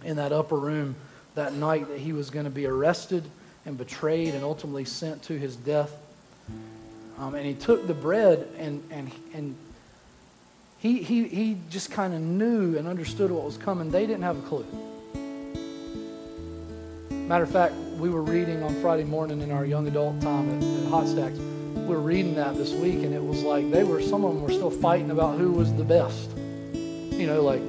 in 0.05 0.17
that 0.17 0.33
upper 0.33 0.57
room 0.57 0.95
that 1.35 1.55
night 1.55 1.89
that 1.89 1.99
he 1.99 2.13
was 2.13 2.31
going 2.31 2.45
to 2.45 2.51
be 2.51 2.67
arrested 2.67 3.25
and 3.65 3.77
betrayed 3.79 4.35
and 4.35 4.45
ultimately 4.45 4.85
sent 4.85 5.23
to 5.25 5.39
his 5.39 5.57
death, 5.57 5.93
um, 7.19 7.35
and 7.35 7.47
he 7.47 7.55
took 7.55 7.87
the 7.87 7.95
bread 7.95 8.49
and, 8.59 8.83
and, 8.91 9.11
and 9.33 9.55
he, 10.79 11.03
he, 11.03 11.27
he 11.29 11.57
just 11.71 11.91
kind 11.91 12.15
of 12.15 12.21
knew 12.21 12.77
and 12.77 12.87
understood 12.87 13.31
what 13.31 13.45
was 13.45 13.57
coming. 13.57 13.91
They 13.91 14.07
didn't 14.07 14.23
have 14.23 14.39
a 14.39 14.43
clue. 14.43 14.67
Matter 17.11 17.45
of 17.45 17.51
fact, 17.51 17.75
we 17.99 18.09
were 18.09 18.23
reading 18.23 18.63
on 18.63 18.75
Friday 18.81 19.05
morning 19.05 19.41
in 19.41 19.51
our 19.51 19.65
young 19.65 19.89
adult 19.89 20.21
time 20.21 20.49
at, 20.57 20.85
at 20.85 20.91
Hot 20.91 21.09
Stacks. 21.09 21.39
We 21.75 21.95
were 21.95 22.01
reading 22.01 22.35
that 22.37 22.57
this 22.57 22.73
week, 22.73 23.03
and 23.03 23.13
it 23.13 23.25
was 23.25 23.43
like 23.43 23.71
they 23.71 23.83
were. 23.83 24.01
Some 24.01 24.25
of 24.25 24.35
them 24.35 24.43
were 24.43 24.53
still 24.53 24.71
fighting 24.71 25.11
about 25.11 25.39
who 25.39 25.51
was 25.51 25.75
the 25.75 25.85
best. 25.85 26.31
You 26.37 27.27
know, 27.27 27.43
like, 27.43 27.61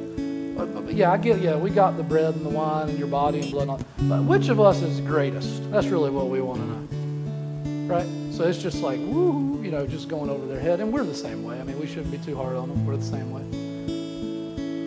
yeah, 0.95 1.11
I 1.11 1.17
get, 1.17 1.39
yeah, 1.39 1.55
we 1.55 1.69
got 1.69 1.97
the 1.97 2.03
bread 2.03 2.35
and 2.35 2.45
the 2.45 2.49
wine 2.49 2.89
and 2.89 2.99
your 2.99 3.07
body 3.07 3.39
and 3.39 3.51
blood. 3.51 3.61
And 3.63 3.71
all, 3.71 3.81
but 4.01 4.23
which 4.23 4.49
of 4.49 4.59
us 4.59 4.81
is 4.81 5.01
greatest? 5.01 5.71
That's 5.71 5.87
really 5.87 6.11
what 6.11 6.27
we 6.27 6.41
want 6.41 6.59
to 6.59 6.67
know, 6.67 7.95
right? 7.95 8.26
So 8.37 8.43
it's 8.43 8.61
just 8.61 8.83
like, 8.83 8.99
woo, 8.99 9.59
you 9.63 9.71
know, 9.71 9.87
just 9.87 10.09
going 10.09 10.29
over 10.29 10.45
their 10.45 10.59
head. 10.59 10.79
And 10.79 10.93
we're 10.93 11.03
the 11.03 11.15
same 11.15 11.43
way. 11.43 11.59
I 11.59 11.63
mean, 11.63 11.79
we 11.79 11.87
shouldn't 11.87 12.11
be 12.11 12.19
too 12.19 12.35
hard 12.35 12.55
on 12.55 12.69
them. 12.69 12.85
We're 12.85 12.95
the 12.95 13.03
same 13.03 13.31
way. 13.31 13.41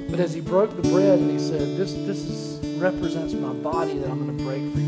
But 0.08 0.20
as 0.20 0.32
he 0.32 0.40
broke 0.40 0.76
the 0.76 0.88
bread 0.88 1.18
and 1.18 1.28
he 1.32 1.40
said, 1.40 1.76
this, 1.76 1.92
this 1.94 2.18
is, 2.18 2.64
represents 2.78 3.32
my 3.34 3.52
body 3.52 3.98
that 3.98 4.08
I'm 4.08 4.24
going 4.24 4.38
to 4.38 4.44
break 4.44 4.62
for 4.72 4.78
you. 4.78 4.86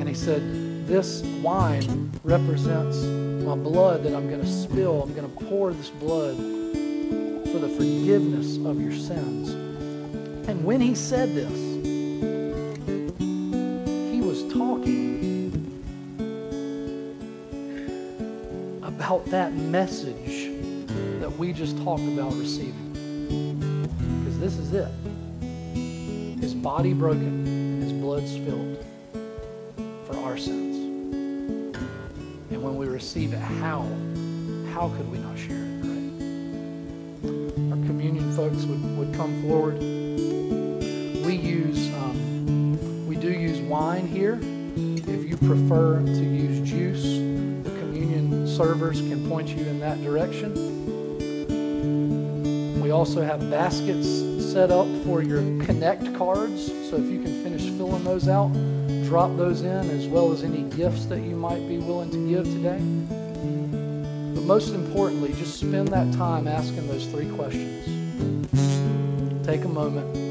And 0.00 0.08
he 0.08 0.14
said, 0.14 0.42
this 0.88 1.22
wine 1.42 2.10
represents 2.24 2.96
my 3.04 3.54
blood 3.54 4.02
that 4.02 4.16
I'm 4.16 4.28
going 4.28 4.40
to 4.40 4.46
spill. 4.48 5.04
I'm 5.04 5.14
going 5.14 5.32
to 5.32 5.44
pour 5.44 5.72
this 5.72 5.90
blood 5.90 6.34
for 6.38 7.60
the 7.60 7.68
forgiveness 7.68 8.56
of 8.66 8.80
your 8.80 8.94
sins. 8.94 9.50
And 10.48 10.64
when 10.64 10.80
he 10.80 10.96
said 10.96 11.36
this, 11.36 11.67
about 19.08 19.24
that 19.30 19.54
message 19.54 20.50
that 21.18 21.32
we 21.38 21.50
just 21.50 21.78
talked 21.82 22.02
about 22.02 22.30
receiving. 22.34 22.92
Because 24.22 24.38
this 24.38 24.58
is 24.58 24.74
it 24.74 24.88
His 26.42 26.52
body 26.52 26.92
broken, 26.92 27.80
His 27.80 27.90
blood 27.90 28.28
spilled 28.28 28.84
for 30.06 30.18
our 30.18 30.36
sins. 30.36 30.76
And 32.50 32.62
when 32.62 32.76
we 32.76 32.86
receive 32.86 33.32
it, 33.32 33.38
how? 33.38 33.80
How 34.74 34.90
could 34.94 35.10
we 35.10 35.16
not 35.16 35.38
share 35.38 35.56
it, 35.56 35.84
right? 35.86 36.12
Our 37.72 37.86
communion 37.86 38.30
folks 38.36 38.64
would, 38.64 38.98
would 38.98 39.14
come 39.14 39.40
forward. 39.40 39.78
We 39.78 41.34
use, 41.34 41.88
um, 41.94 43.06
we 43.08 43.16
do 43.16 43.32
use 43.32 43.58
wine 43.60 44.06
here. 44.06 44.38
If 44.74 45.24
you 45.26 45.38
prefer 45.38 46.00
to 46.00 46.27
servers 48.58 49.00
can 49.02 49.24
point 49.28 49.48
you 49.50 49.64
in 49.66 49.78
that 49.78 50.02
direction. 50.02 50.52
We 52.82 52.90
also 52.90 53.22
have 53.22 53.48
baskets 53.48 54.08
set 54.52 54.72
up 54.72 54.88
for 55.04 55.22
your 55.22 55.42
Connect 55.64 56.12
cards. 56.16 56.66
So 56.90 56.96
if 56.96 57.04
you 57.04 57.22
can 57.22 57.40
finish 57.44 57.62
filling 57.78 58.02
those 58.02 58.26
out, 58.26 58.52
drop 59.04 59.36
those 59.36 59.60
in 59.60 59.90
as 59.90 60.08
well 60.08 60.32
as 60.32 60.42
any 60.42 60.62
gifts 60.70 61.06
that 61.06 61.20
you 61.20 61.36
might 61.36 61.68
be 61.68 61.78
willing 61.78 62.10
to 62.10 62.28
give 62.28 62.46
today. 62.46 62.80
But 64.34 64.42
most 64.42 64.74
importantly, 64.74 65.34
just 65.34 65.60
spend 65.60 65.86
that 65.88 66.12
time 66.14 66.48
asking 66.48 66.88
those 66.88 67.06
three 67.06 67.30
questions. 67.30 67.86
Take 69.46 69.66
a 69.66 69.68
moment 69.68 70.27